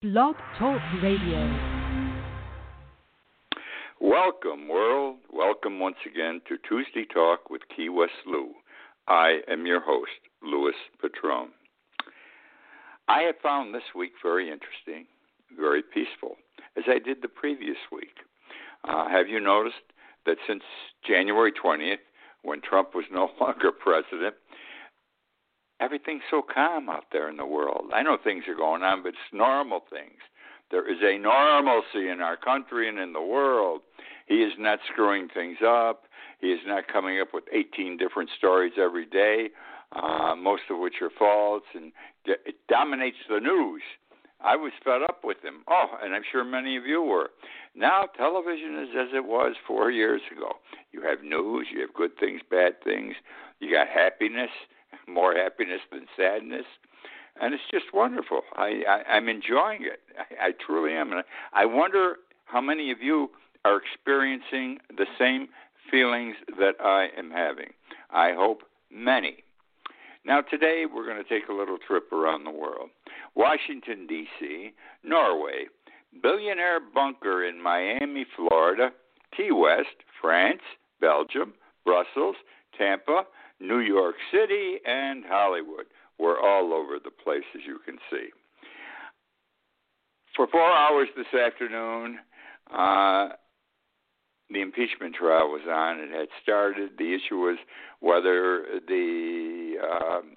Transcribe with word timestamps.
Blog 0.00 0.36
Talk 0.56 0.80
Radio. 1.02 1.42
Welcome, 4.00 4.68
world. 4.68 5.16
Welcome 5.32 5.80
once 5.80 5.96
again 6.06 6.40
to 6.46 6.56
Tuesday 6.68 7.04
Talk 7.12 7.50
with 7.50 7.62
Key 7.76 7.88
West 7.88 8.12
Lou. 8.24 8.50
I 9.08 9.40
am 9.48 9.66
your 9.66 9.80
host, 9.80 10.12
Louis 10.40 10.76
Patron. 11.02 11.48
I 13.08 13.22
have 13.22 13.34
found 13.42 13.74
this 13.74 13.82
week 13.92 14.12
very 14.22 14.44
interesting, 14.44 15.06
very 15.58 15.82
peaceful, 15.82 16.36
as 16.76 16.84
I 16.86 17.00
did 17.00 17.20
the 17.20 17.26
previous 17.26 17.78
week. 17.90 18.18
Uh, 18.84 19.08
have 19.08 19.26
you 19.26 19.40
noticed 19.40 19.82
that 20.26 20.36
since 20.46 20.62
January 21.04 21.50
20th, 21.50 21.96
when 22.42 22.60
Trump 22.60 22.94
was 22.94 23.06
no 23.10 23.30
longer 23.40 23.72
president, 23.72 24.36
everything's 25.80 26.22
so 26.30 26.42
calm 26.42 26.88
out 26.88 27.04
there 27.12 27.28
in 27.28 27.36
the 27.36 27.46
world. 27.46 27.90
I 27.94 28.02
know 28.02 28.16
things 28.22 28.44
are 28.48 28.54
going 28.54 28.82
on, 28.82 29.02
but 29.02 29.10
it's 29.10 29.32
normal 29.32 29.82
things. 29.90 30.18
There 30.70 30.90
is 30.90 30.98
a 31.02 31.18
normalcy 31.18 32.08
in 32.08 32.20
our 32.20 32.36
country 32.36 32.88
and 32.88 32.98
in 32.98 33.12
the 33.12 33.22
world. 33.22 33.80
He 34.26 34.42
is 34.42 34.52
not 34.58 34.80
screwing 34.92 35.28
things 35.32 35.58
up. 35.66 36.04
He 36.40 36.48
is 36.48 36.60
not 36.66 36.88
coming 36.88 37.20
up 37.20 37.28
with 37.32 37.44
18 37.52 37.96
different 37.96 38.30
stories 38.36 38.74
every 38.78 39.06
day, 39.06 39.48
uh, 39.92 40.34
most 40.36 40.62
of 40.70 40.78
which 40.78 41.00
are 41.00 41.10
false, 41.18 41.64
and 41.74 41.92
it 42.24 42.56
dominates 42.68 43.16
the 43.28 43.40
news. 43.40 43.82
I 44.40 44.54
was 44.54 44.72
fed 44.84 45.02
up 45.02 45.24
with 45.24 45.42
him. 45.42 45.64
Oh, 45.68 45.86
and 46.02 46.14
I'm 46.14 46.22
sure 46.30 46.44
many 46.44 46.76
of 46.76 46.86
you 46.86 47.02
were. 47.02 47.30
Now 47.74 48.04
television 48.16 48.78
is 48.82 48.90
as 48.96 49.08
it 49.14 49.24
was 49.24 49.56
four 49.66 49.90
years 49.90 50.20
ago. 50.30 50.52
You 50.92 51.02
have 51.02 51.24
news, 51.24 51.66
you 51.72 51.80
have 51.80 51.94
good 51.94 52.16
things, 52.20 52.40
bad 52.48 52.82
things, 52.84 53.14
you 53.58 53.72
got 53.72 53.88
happiness, 53.88 54.50
more 55.08 55.34
happiness 55.34 55.80
than 55.90 56.06
sadness, 56.16 56.66
and 57.40 57.54
it's 57.54 57.62
just 57.70 57.86
wonderful. 57.94 58.42
I, 58.56 58.82
I 58.88 59.12
I'm 59.14 59.28
enjoying 59.28 59.82
it. 59.82 60.00
I, 60.18 60.48
I 60.48 60.52
truly 60.64 60.92
am. 60.92 61.12
And 61.12 61.20
I, 61.52 61.62
I 61.62 61.64
wonder 61.66 62.16
how 62.46 62.60
many 62.60 62.90
of 62.90 63.00
you 63.00 63.30
are 63.64 63.76
experiencing 63.76 64.78
the 64.96 65.06
same 65.18 65.48
feelings 65.90 66.36
that 66.58 66.74
I 66.80 67.08
am 67.16 67.30
having. 67.30 67.72
I 68.10 68.32
hope 68.32 68.62
many. 68.90 69.44
Now, 70.24 70.42
today 70.42 70.84
we're 70.92 71.06
going 71.06 71.22
to 71.22 71.28
take 71.28 71.48
a 71.48 71.54
little 71.54 71.78
trip 71.78 72.12
around 72.12 72.44
the 72.44 72.50
world. 72.50 72.90
Washington, 73.34 74.06
D.C., 74.06 74.72
Norway, 75.04 75.66
billionaire 76.22 76.80
bunker 76.80 77.44
in 77.44 77.62
Miami, 77.62 78.26
Florida, 78.36 78.90
Key 79.36 79.52
West, 79.52 80.04
France, 80.20 80.60
Belgium, 81.00 81.54
Brussels, 81.84 82.36
Tampa, 82.76 83.22
New 83.60 83.80
York 83.80 84.16
City, 84.32 84.76
and 84.84 85.24
Hollywood. 85.26 85.86
We're 86.18 86.40
all 86.40 86.72
over 86.72 86.98
the 87.02 87.10
place, 87.10 87.44
as 87.54 87.62
you 87.66 87.78
can 87.84 87.98
see. 88.10 88.28
For 90.36 90.46
four 90.46 90.70
hours 90.70 91.08
this 91.16 91.32
afternoon, 91.34 92.18
uh, 92.72 93.30
the 94.50 94.60
impeachment 94.60 95.14
trial 95.14 95.48
was 95.48 95.62
on. 95.68 95.98
It 95.98 96.10
had 96.10 96.28
started. 96.42 96.92
The 96.98 97.14
issue 97.14 97.36
was 97.36 97.58
whether 98.00 98.80
the 98.86 99.74
um, 99.82 100.36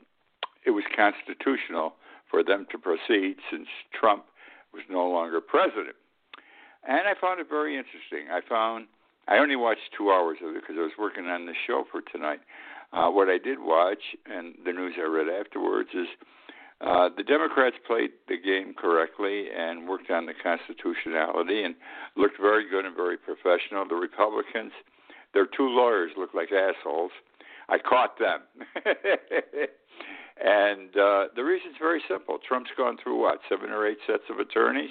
it 0.65 0.71
was 0.71 0.83
constitutional 0.95 1.93
for 2.29 2.43
them 2.43 2.65
to 2.71 2.77
proceed 2.77 3.37
since 3.51 3.67
Trump 3.97 4.25
was 4.73 4.83
no 4.89 5.07
longer 5.07 5.41
president. 5.41 5.95
And 6.87 7.07
I 7.07 7.13
found 7.19 7.39
it 7.39 7.47
very 7.49 7.77
interesting. 7.77 8.31
I 8.31 8.41
found 8.47 8.87
I 9.27 9.37
only 9.37 9.55
watched 9.55 9.93
two 9.97 10.11
hours 10.11 10.37
of 10.43 10.55
it 10.55 10.61
because 10.61 10.75
I 10.77 10.81
was 10.81 10.97
working 10.97 11.25
on 11.25 11.45
the 11.45 11.53
show 11.67 11.85
for 11.91 12.01
tonight. 12.01 12.39
Uh, 12.93 13.09
what 13.09 13.29
I 13.29 13.37
did 13.37 13.59
watch, 13.59 14.03
and 14.25 14.55
the 14.65 14.73
news 14.73 14.95
I 14.97 15.07
read 15.07 15.27
afterwards, 15.27 15.89
is 15.93 16.07
uh, 16.81 17.09
the 17.15 17.23
Democrats 17.23 17.75
played 17.85 18.11
the 18.27 18.37
game 18.37 18.73
correctly 18.73 19.45
and 19.55 19.87
worked 19.87 20.09
on 20.09 20.25
the 20.25 20.33
constitutionality 20.33 21.63
and 21.63 21.75
looked 22.17 22.39
very 22.41 22.67
good 22.69 22.85
and 22.85 22.95
very 22.95 23.17
professional. 23.17 23.87
The 23.87 23.95
Republicans, 23.95 24.71
their 25.33 25.45
two 25.45 25.69
lawyers 25.69 26.11
looked 26.17 26.35
like 26.35 26.49
assholes. 26.51 27.11
I 27.69 27.77
caught 27.77 28.17
them. 28.19 28.41
and 30.43 30.89
uh, 30.97 31.27
the 31.35 31.43
reason's 31.43 31.75
very 31.79 32.01
simple. 32.09 32.39
Trump's 32.45 32.71
gone 32.75 32.97
through 33.01 33.21
what, 33.21 33.39
seven 33.47 33.69
or 33.69 33.87
eight 33.87 33.99
sets 34.07 34.23
of 34.29 34.39
attorneys? 34.39 34.89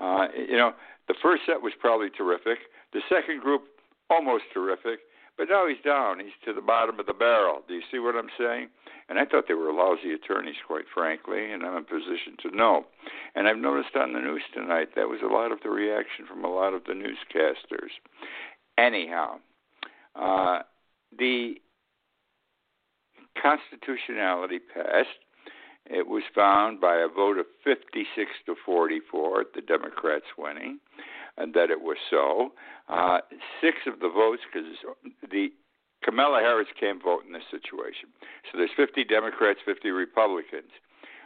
Uh, 0.00 0.28
you 0.34 0.56
know, 0.56 0.72
the 1.06 1.14
first 1.22 1.42
set 1.46 1.60
was 1.60 1.72
probably 1.78 2.08
terrific. 2.10 2.58
The 2.92 3.02
second 3.08 3.42
group, 3.42 3.62
almost 4.08 4.44
terrific. 4.54 5.00
But 5.40 5.48
now 5.48 5.66
he's 5.66 5.82
down. 5.82 6.20
He's 6.20 6.36
to 6.44 6.52
the 6.52 6.60
bottom 6.60 7.00
of 7.00 7.06
the 7.06 7.14
barrel. 7.14 7.62
Do 7.66 7.72
you 7.72 7.80
see 7.90 7.98
what 7.98 8.14
I'm 8.14 8.28
saying? 8.38 8.68
And 9.08 9.18
I 9.18 9.24
thought 9.24 9.44
they 9.48 9.54
were 9.54 9.72
lousy 9.72 10.12
attorneys, 10.12 10.60
quite 10.66 10.84
frankly, 10.92 11.50
and 11.50 11.62
I'm 11.62 11.78
in 11.78 11.84
position 11.84 12.36
to 12.42 12.54
know. 12.54 12.84
And 13.34 13.48
I've 13.48 13.56
noticed 13.56 13.96
on 13.96 14.12
the 14.12 14.20
news 14.20 14.42
tonight 14.52 14.88
that 14.96 15.08
was 15.08 15.20
a 15.24 15.32
lot 15.32 15.50
of 15.50 15.60
the 15.62 15.70
reaction 15.70 16.26
from 16.28 16.44
a 16.44 16.54
lot 16.54 16.74
of 16.74 16.84
the 16.84 16.92
newscasters. 16.92 17.88
Anyhow, 18.76 19.36
uh, 20.14 20.58
the 21.18 21.54
constitutionality 23.40 24.58
passed. 24.58 25.08
It 25.86 26.06
was 26.06 26.22
found 26.34 26.82
by 26.82 26.96
a 26.96 27.08
vote 27.08 27.38
of 27.38 27.46
56 27.64 28.30
to 28.44 28.56
44, 28.66 29.46
the 29.54 29.62
Democrats 29.62 30.26
winning, 30.36 30.80
and 31.40 31.54
that 31.54 31.70
it 31.70 31.80
was 31.80 31.96
so. 32.10 32.52
Uh, 32.88 33.18
six 33.60 33.78
of 33.86 34.00
the 34.00 34.08
votes, 34.08 34.42
because 34.52 34.68
the 35.30 35.48
Kamala 36.04 36.40
Harris 36.40 36.68
can't 36.78 37.02
vote 37.02 37.24
in 37.26 37.32
this 37.32 37.48
situation. 37.50 38.08
So 38.50 38.58
there's 38.58 38.70
50 38.76 39.04
Democrats, 39.04 39.60
50 39.64 39.90
Republicans. 39.90 40.70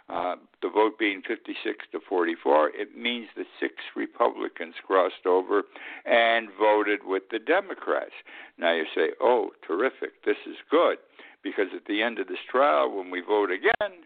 Uh, 0.09 0.37
the 0.61 0.69
vote 0.69 0.99
being 0.99 1.23
56 1.27 1.87
to 1.93 1.99
44, 2.07 2.71
it 2.75 2.97
means 2.97 3.29
that 3.37 3.47
six 3.59 3.75
Republicans 3.97 4.75
crossed 4.87 5.25
over 5.25 5.63
and 6.05 6.49
voted 6.59 7.01
with 7.05 7.23
the 7.31 7.39
Democrats. 7.39 8.13
Now 8.59 8.75
you 8.75 8.85
say, 8.95 9.13
oh, 9.23 9.51
terrific, 9.67 10.23
this 10.25 10.37
is 10.47 10.57
good, 10.71 10.99
because 11.43 11.69
at 11.75 11.87
the 11.87 12.03
end 12.03 12.19
of 12.19 12.29
this 12.29 12.45
trial, 12.51 12.95
when 12.95 13.11
we 13.11 13.23
vote 13.23 13.51
again, 13.51 14.05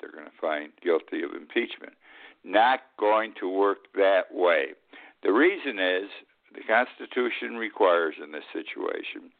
they're 0.00 0.12
going 0.12 0.24
to 0.24 0.40
find 0.40 0.70
guilty 0.82 1.24
of 1.24 1.32
impeachment. 1.32 1.94
Not 2.44 2.80
going 2.98 3.32
to 3.40 3.48
work 3.48 3.78
that 3.94 4.32
way. 4.32 4.74
The 5.22 5.32
reason 5.32 5.78
is 5.78 6.10
the 6.54 6.62
Constitution 6.62 7.56
requires 7.56 8.14
in 8.22 8.32
this 8.32 8.44
situation 8.52 9.32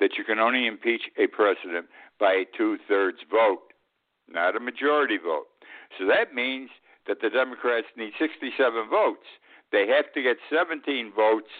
that 0.00 0.16
you 0.18 0.24
can 0.24 0.38
only 0.38 0.66
impeach 0.66 1.02
a 1.18 1.26
president 1.26 1.86
by 2.18 2.32
a 2.32 2.44
two 2.56 2.78
thirds 2.88 3.18
vote, 3.30 3.72
not 4.28 4.56
a 4.56 4.60
majority 4.60 5.18
vote. 5.18 5.46
So 5.98 6.06
that 6.06 6.34
means 6.34 6.70
that 7.06 7.20
the 7.20 7.30
Democrats 7.30 7.86
need 7.96 8.12
67 8.18 8.88
votes. 8.90 9.26
They 9.72 9.86
have 9.88 10.12
to 10.14 10.22
get 10.22 10.36
17 10.50 11.12
votes 11.14 11.50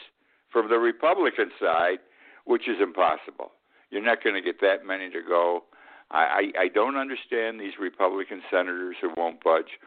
from 0.51 0.69
the 0.69 0.79
Republican 0.79 1.51
side, 1.61 1.99
which 2.45 2.69
is 2.69 2.77
impossible. 2.81 3.53
You're 3.91 4.03
not 4.03 4.23
going 4.23 4.35
to 4.35 4.43
get 4.43 4.61
that 4.61 4.85
many 4.85 5.11
to 5.11 5.23
go. 5.27 5.65
I, 6.11 6.53
I, 6.57 6.63
I 6.63 6.69
don't 6.69 6.97
understand 6.97 7.61
these 7.61 7.75
Republican 7.81 8.43
senators 8.51 8.97
who 9.01 9.11
won't 9.17 9.43
budge. 9.43 9.79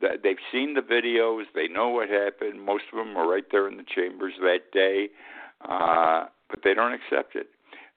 They've 0.00 0.36
seen 0.52 0.74
the 0.74 0.80
videos. 0.80 1.44
They 1.54 1.68
know 1.68 1.88
what 1.88 2.08
happened. 2.08 2.64
Most 2.64 2.84
of 2.92 2.98
them 2.98 3.14
were 3.14 3.28
right 3.28 3.44
there 3.50 3.68
in 3.68 3.76
the 3.76 3.84
chambers 3.84 4.34
that 4.40 4.70
day, 4.72 5.08
uh, 5.68 6.26
but 6.48 6.60
they 6.62 6.74
don't 6.74 6.92
accept 6.92 7.34
it. 7.34 7.48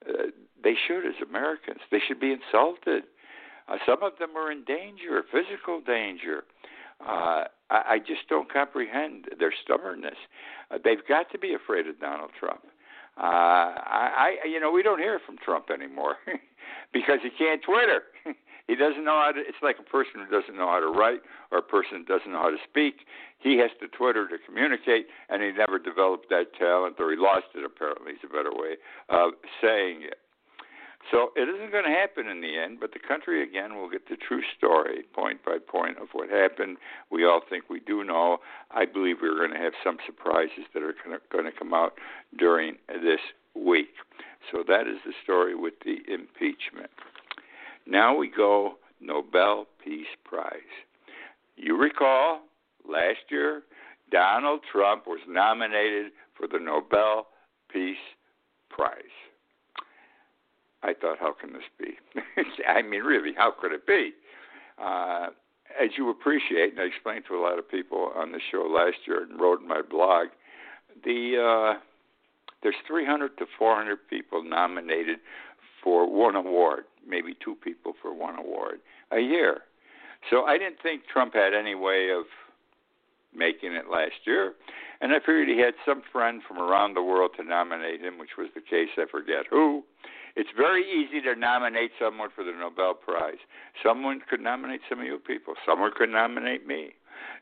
Uh, 0.07 0.31
they 0.63 0.75
should, 0.87 1.05
as 1.05 1.13
Americans. 1.27 1.79
They 1.91 1.99
should 2.05 2.19
be 2.19 2.31
insulted. 2.31 3.03
Uh, 3.67 3.77
some 3.85 4.01
of 4.01 4.13
them 4.19 4.35
are 4.35 4.51
in 4.51 4.63
danger, 4.63 5.23
physical 5.31 5.79
danger. 5.79 6.43
Uh, 6.99 7.45
I, 7.69 7.83
I 7.89 7.99
just 7.99 8.27
don't 8.29 8.51
comprehend 8.51 9.27
their 9.39 9.53
stubbornness. 9.63 10.17
Uh, 10.69 10.77
they've 10.83 11.05
got 11.07 11.31
to 11.31 11.37
be 11.37 11.53
afraid 11.53 11.87
of 11.87 11.99
Donald 11.99 12.31
Trump. 12.39 12.61
Uh, 13.17 13.21
I, 13.21 14.37
I, 14.43 14.47
you 14.47 14.59
know, 14.59 14.71
we 14.71 14.83
don't 14.83 14.99
hear 14.99 15.19
from 15.25 15.37
Trump 15.37 15.69
anymore 15.69 16.15
because 16.93 17.19
he 17.21 17.29
can't 17.29 17.61
Twitter. 17.61 18.03
He 18.67 18.75
doesn't 18.75 19.03
know 19.03 19.21
how 19.23 19.31
to. 19.31 19.39
It's 19.39 19.61
like 19.61 19.77
a 19.79 19.89
person 19.89 20.23
who 20.23 20.29
doesn't 20.29 20.55
know 20.55 20.69
how 20.69 20.79
to 20.79 20.87
write 20.87 21.21
or 21.51 21.59
a 21.59 21.63
person 21.63 21.99
who 21.99 22.05
doesn't 22.05 22.31
know 22.31 22.41
how 22.41 22.51
to 22.51 22.61
speak. 22.69 23.05
He 23.39 23.57
has 23.57 23.71
to 23.81 23.87
Twitter 23.87 24.27
to 24.27 24.37
communicate, 24.45 25.07
and 25.29 25.41
he 25.41 25.51
never 25.51 25.79
developed 25.79 26.29
that 26.29 26.53
talent, 26.57 26.95
or 26.99 27.11
he 27.11 27.17
lost 27.17 27.47
it. 27.55 27.65
Apparently, 27.65 28.13
is 28.13 28.19
a 28.23 28.27
better 28.27 28.51
way 28.53 28.77
of 29.09 29.33
saying 29.61 30.03
it. 30.03 30.19
So 31.09 31.31
it 31.35 31.49
isn't 31.49 31.71
going 31.71 31.85
to 31.85 31.89
happen 31.89 32.27
in 32.27 32.41
the 32.41 32.59
end, 32.59 32.79
but 32.79 32.93
the 32.93 32.99
country 32.99 33.41
again 33.41 33.75
will 33.75 33.89
get 33.89 34.07
the 34.07 34.15
true 34.15 34.43
story, 34.55 35.03
point 35.13 35.43
by 35.43 35.57
point, 35.57 35.97
of 35.97 36.09
what 36.13 36.29
happened. 36.29 36.77
We 37.09 37.25
all 37.25 37.41
think 37.49 37.69
we 37.69 37.79
do 37.79 38.03
know. 38.03 38.37
I 38.69 38.85
believe 38.85 39.17
we're 39.21 39.37
going 39.37 39.51
to 39.51 39.57
have 39.57 39.73
some 39.83 39.97
surprises 40.05 40.69
that 40.73 40.83
are 40.83 40.93
going 41.31 41.45
to 41.45 41.51
come 41.51 41.73
out 41.73 41.93
during 42.37 42.77
this 42.87 43.19
week. 43.55 43.95
So 44.51 44.63
that 44.67 44.87
is 44.87 44.97
the 45.05 45.13
story 45.23 45.55
with 45.55 45.73
the 45.83 45.97
impeachment. 46.07 46.91
Now 47.91 48.15
we 48.15 48.29
go 48.29 48.75
Nobel 49.01 49.65
Peace 49.83 50.07
Prize. 50.23 50.53
You 51.57 51.75
recall 51.77 52.39
last 52.87 53.19
year 53.29 53.63
Donald 54.09 54.61
Trump 54.71 55.07
was 55.07 55.19
nominated 55.27 56.13
for 56.37 56.47
the 56.47 56.57
Nobel 56.57 57.27
Peace 57.69 57.97
Prize. 58.69 58.95
I 60.83 60.93
thought, 60.93 61.17
how 61.19 61.33
can 61.33 61.51
this 61.51 61.63
be? 61.77 61.97
I 62.65 62.81
mean, 62.81 63.01
really, 63.01 63.33
how 63.35 63.51
could 63.59 63.73
it 63.73 63.85
be? 63.85 64.13
Uh, 64.81 65.27
as 65.77 65.89
you 65.97 66.09
appreciate, 66.09 66.71
and 66.71 66.79
I 66.79 66.83
explained 66.83 67.25
to 67.27 67.35
a 67.35 67.43
lot 67.43 67.59
of 67.59 67.69
people 67.69 68.13
on 68.15 68.31
the 68.31 68.39
show 68.51 68.71
last 68.73 68.99
year 69.05 69.23
and 69.23 69.39
wrote 69.39 69.59
in 69.59 69.67
my 69.67 69.81
blog, 69.81 70.27
the 71.03 71.75
uh, 71.75 71.79
there's 72.63 72.75
300 72.87 73.37
to 73.37 73.45
400 73.59 73.97
people 74.09 74.43
nominated 74.43 75.17
for 75.83 76.09
one 76.09 76.35
award, 76.35 76.83
maybe 77.07 77.35
two 77.43 77.55
people 77.55 77.93
for 78.01 78.13
one 78.13 78.37
award 78.37 78.79
a 79.11 79.19
year. 79.19 79.61
So 80.29 80.43
I 80.43 80.57
didn't 80.57 80.77
think 80.83 81.03
Trump 81.11 81.33
had 81.33 81.53
any 81.53 81.75
way 81.75 82.09
of 82.11 82.25
making 83.35 83.73
it 83.73 83.85
last 83.91 84.25
year. 84.25 84.53
And 85.01 85.13
I 85.13 85.19
figured 85.19 85.47
he 85.47 85.59
had 85.59 85.73
some 85.85 86.03
friend 86.11 86.41
from 86.47 86.59
around 86.59 86.93
the 86.93 87.01
world 87.01 87.31
to 87.37 87.43
nominate 87.43 88.01
him, 88.01 88.19
which 88.19 88.37
was 88.37 88.49
the 88.53 88.61
case, 88.61 88.89
I 88.97 89.05
forget 89.09 89.45
who. 89.49 89.83
It's 90.35 90.49
very 90.55 90.83
easy 90.83 91.21
to 91.21 91.35
nominate 91.35 91.91
someone 91.99 92.29
for 92.33 92.43
the 92.43 92.51
Nobel 92.51 92.93
Prize. 92.93 93.41
Someone 93.83 94.21
could 94.29 94.39
nominate 94.39 94.81
some 94.87 94.99
of 94.99 95.05
you 95.05 95.17
people. 95.17 95.55
Someone 95.65 95.91
could 95.95 96.09
nominate 96.09 96.67
me. 96.67 96.91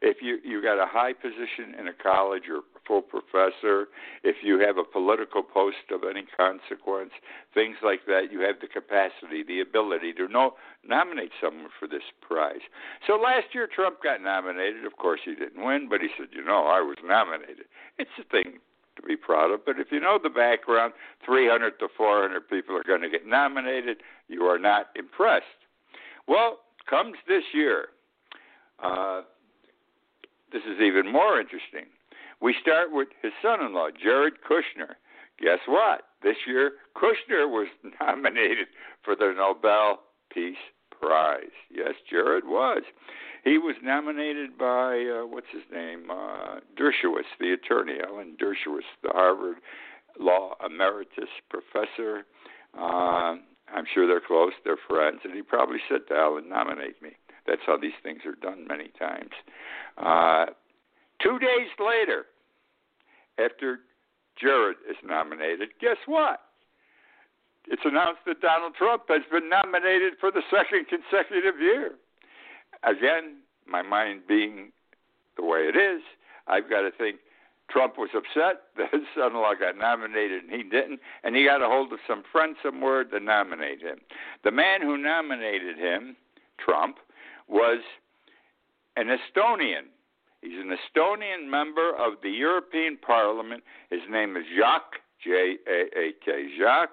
If 0.02 0.18
you 0.22 0.40
you 0.44 0.62
got 0.62 0.82
a 0.82 0.88
high 0.88 1.14
position 1.14 1.76
in 1.80 1.88
a 1.88 1.94
college 1.94 2.44
or 2.50 2.62
full 2.88 3.02
professor, 3.02 3.88
if 4.24 4.38
you 4.44 4.60
have 4.60 4.78
a 4.78 4.84
political 4.84 5.44
post 5.44 5.92
of 5.92 6.02
any 6.04 6.26
consequence, 6.36 7.12
things 7.54 7.78
like 7.84 8.06
that, 8.08 8.32
you 8.32 8.42
have 8.42 8.60
the 8.62 8.68
capacity, 8.68 9.44
the 9.46 9.62
ability 9.62 10.14
to 10.14 10.28
know, 10.28 10.56
nominate 10.84 11.32
someone 11.42 11.70
for 11.80 11.88
this 11.88 12.04
prize. 12.20 12.66
So 13.06 13.14
last 13.14 13.54
year 13.54 13.68
Trump 13.68 14.02
got 14.04 14.22
nominated. 14.22 14.86
Of 14.86 14.98
course 14.98 15.22
he 15.24 15.36
didn't 15.36 15.64
win, 15.64 15.88
but 15.90 16.02
he 16.02 16.10
said, 16.18 16.30
you 16.32 16.44
know, 16.44 16.66
I 16.66 16.82
was 16.82 16.98
nominated. 17.04 17.66
It's 17.98 18.10
a 18.20 18.24
thing 18.24 18.60
to 18.96 19.08
be 19.08 19.16
proud 19.16 19.52
of. 19.52 19.66
But 19.66 19.80
if 19.80 19.88
you 19.92 20.00
know 20.00 20.20
the 20.22 20.30
background, 20.30 20.94
300 21.26 21.80
to 21.80 21.88
400 21.96 22.50
people 22.50 22.76
are 22.76 22.84
going 22.84 23.02
to 23.02 23.10
get 23.10 23.26
nominated. 23.26 23.98
You 24.28 24.44
are 24.44 24.60
not 24.60 24.88
impressed. 24.96 25.46
Well, 26.28 26.60
comes 26.90 27.16
this 27.28 27.44
year. 27.54 27.88
Uh, 28.84 29.22
this 30.52 30.64
is 30.64 30.82
even 30.82 31.12
more 31.12 31.40
interesting. 31.40 31.86
We 32.42 32.56
start 32.62 32.90
with 32.92 33.10
his 33.22 33.34
son 33.42 33.62
in 33.64 33.74
law, 33.74 33.90
Jared 33.92 34.36
Kushner. 34.50 34.96
Guess 35.42 35.60
what? 35.68 36.04
This 36.24 36.38
year, 36.48 36.74
Kushner 36.96 37.50
was 37.50 37.68
nominated 38.02 38.68
for 39.04 39.16
the 39.16 39.34
Nobel 39.36 40.02
Peace 40.34 40.58
Prize. 41.00 41.56
Yes, 41.70 41.94
Jared 42.10 42.46
was. 42.46 42.84
He 43.44 43.58
was 43.58 43.76
nominated 43.82 44.58
by, 44.58 45.06
uh, 45.06 45.26
what's 45.26 45.48
his 45.52 45.64
name? 45.72 46.12
Uh, 46.12 46.60
Dershowitz, 46.78 47.32
the 47.40 47.54
attorney, 47.54 48.00
Alan 48.06 48.36
Dershowitz, 48.42 48.90
the 49.02 49.10
Harvard 49.10 49.58
Law 50.20 50.56
Emeritus 50.66 51.30
Professor. 51.50 52.26
Uh, 52.78 53.36
I'm 53.74 53.86
sure 53.94 54.08
they're 54.08 54.22
close, 54.26 54.52
they're 54.66 54.78
friends, 54.90 55.22
and 55.24 55.34
he 55.34 55.42
probably 55.42 55.78
said 55.88 56.02
to 56.10 56.16
Alan, 56.16 56.50
nominate 56.50 57.02
me. 57.02 57.12
That's 57.50 57.62
how 57.66 57.78
these 57.78 57.98
things 58.04 58.22
are 58.26 58.36
done 58.36 58.68
many 58.68 58.90
times. 59.00 59.32
Uh, 59.98 60.54
two 61.20 61.40
days 61.40 61.70
later, 61.80 62.26
after 63.44 63.80
Jared 64.40 64.78
is 64.88 64.98
nominated, 65.04 65.70
guess 65.82 65.98
what? 66.06 66.42
It's 67.68 67.82
announced 67.86 68.22
that 68.28 68.42
Donald 68.42 68.76
Trump 68.76 69.04
has 69.10 69.24
been 69.32 69.50
nominated 69.50 70.14
for 70.20 70.30
the 70.30 70.44
second 70.52 70.86
consecutive 70.88 71.60
year. 71.60 71.94
Again, 72.84 73.38
my 73.68 73.82
mind 73.82 74.22
being 74.28 74.72
the 75.36 75.44
way 75.44 75.62
it 75.62 75.76
is, 75.76 76.02
I've 76.48 76.70
got 76.70 76.82
to 76.82 76.92
think 76.92 77.18
Trump 77.72 77.98
was 77.98 78.10
upset 78.16 78.62
that 78.78 78.92
his 78.92 79.02
son 79.16 79.32
in 79.32 79.38
law 79.38 79.54
got 79.60 79.76
nominated 79.76 80.44
and 80.44 80.52
he 80.52 80.62
didn't, 80.62 81.00
and 81.24 81.36
he 81.36 81.46
got 81.46 81.64
a 81.64 81.68
hold 81.68 81.92
of 81.94 82.00
some 82.08 82.24
friend 82.32 82.56
somewhere 82.62 83.04
to 83.06 83.20
nominate 83.20 83.82
him. 83.82 83.98
The 84.44 84.52
man 84.52 84.82
who 84.84 84.98
nominated 84.98 85.78
him, 85.78 86.16
Trump, 86.64 86.98
was 87.50 87.80
an 88.96 89.08
Estonian. 89.08 89.88
He's 90.42 90.60
an 90.60 90.72
Estonian 90.72 91.50
member 91.50 91.92
of 91.96 92.14
the 92.24 92.30
European 92.30 92.98
Parliament. 92.98 93.64
His 93.90 94.02
name 94.10 94.38
is 94.38 94.44
Jaak, 94.58 95.02
J 95.24 95.56
A 95.68 96.00
A 96.00 96.12
K, 96.24 96.48
Jaak 96.58 96.90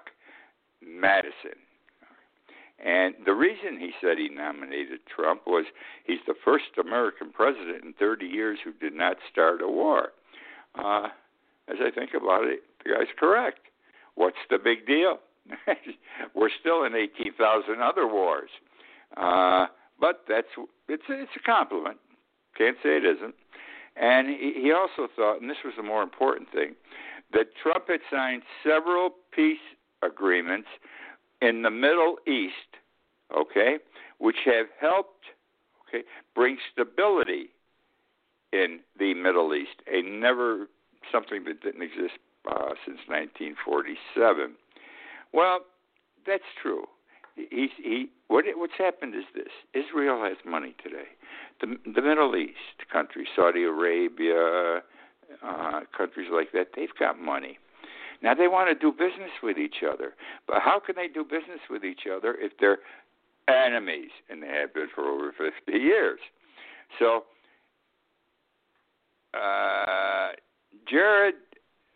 Madison. 0.81 1.57
And 2.79 3.15
the 3.25 3.33
reason 3.33 3.79
he 3.79 3.91
said 4.01 4.17
he 4.17 4.29
nominated 4.29 4.99
Trump 5.07 5.41
was 5.47 5.65
he's 6.05 6.19
the 6.27 6.35
first 6.45 6.77
American 6.79 7.31
president 7.31 7.83
in 7.83 7.93
30 7.93 8.25
years 8.25 8.59
who 8.63 8.71
did 8.73 8.93
not 8.93 9.17
start 9.31 9.61
a 9.61 9.67
war. 9.67 10.09
Uh, 10.75 11.07
as 11.67 11.77
I 11.81 11.89
think 11.89 12.11
about 12.13 12.43
it, 12.43 12.61
the 12.83 12.91
guy's 12.91 13.07
correct. 13.19 13.61
What's 14.15 14.37
the 14.49 14.59
big 14.63 14.85
deal? 14.85 15.19
We're 16.35 16.51
still 16.59 16.83
in 16.83 16.93
18,000 16.93 17.81
other 17.81 18.07
wars. 18.07 18.49
Uh, 19.15 19.67
but 19.99 20.23
that's 20.27 20.47
it's 20.87 21.03
it's 21.09 21.31
a 21.35 21.39
compliment. 21.39 21.97
Can't 22.57 22.77
say 22.83 22.97
it 22.97 23.05
isn't. 23.05 23.35
And 23.95 24.29
he, 24.29 24.53
he 24.61 24.71
also 24.71 25.11
thought, 25.15 25.41
and 25.41 25.49
this 25.49 25.57
was 25.65 25.73
the 25.75 25.83
more 25.83 26.03
important 26.03 26.51
thing, 26.51 26.75
that 27.33 27.47
Trump 27.61 27.85
had 27.87 27.99
signed 28.11 28.43
several 28.63 29.09
peace 29.31 29.57
agreements 30.03 30.67
in 31.41 31.63
the 31.63 31.71
Middle 31.71 32.17
East, 32.27 32.77
okay, 33.35 33.77
which 34.19 34.37
have 34.45 34.67
helped, 34.79 35.25
okay, 35.87 36.03
bring 36.35 36.57
stability 36.71 37.49
in 38.53 38.79
the 38.99 39.13
Middle 39.13 39.53
East. 39.55 39.81
A 39.91 40.01
never 40.01 40.67
something 41.11 41.43
that 41.45 41.61
didn't 41.61 41.81
exist 41.81 42.19
uh, 42.49 42.73
since 42.85 42.99
1947. 43.07 44.53
Well, 45.33 45.59
that's 46.25 46.43
true 46.61 46.85
he, 47.37 47.69
he, 47.77 48.09
what, 48.27 48.45
what's 48.55 48.73
happened 48.77 49.15
is 49.15 49.23
this: 49.33 49.51
Israel 49.73 50.23
has 50.23 50.37
money 50.45 50.75
today. 50.83 51.07
The, 51.61 51.77
the 51.91 52.01
Middle 52.01 52.35
East 52.35 52.89
countries, 52.91 53.27
Saudi 53.35 53.63
Arabia, 53.63 54.81
uh, 55.43 55.81
countries 55.95 56.27
like 56.31 56.51
that, 56.53 56.69
they've 56.75 56.89
got 56.99 57.19
money. 57.19 57.57
Now 58.21 58.33
they 58.33 58.47
want 58.47 58.69
to 58.69 58.75
do 58.75 58.91
business 58.91 59.31
with 59.43 59.57
each 59.57 59.83
other, 59.87 60.13
but 60.47 60.57
how 60.61 60.79
can 60.83 60.95
they 60.95 61.07
do 61.07 61.23
business 61.23 61.59
with 61.69 61.83
each 61.83 62.01
other 62.11 62.35
if 62.39 62.53
they're 62.59 62.79
enemies 63.47 64.09
and 64.29 64.41
they 64.41 64.47
have 64.47 64.73
been 64.73 64.87
for 64.93 65.05
over 65.05 65.31
50 65.31 65.77
years? 65.77 66.19
So, 66.97 67.25
uh, 69.33 70.29
Jared, 70.89 71.35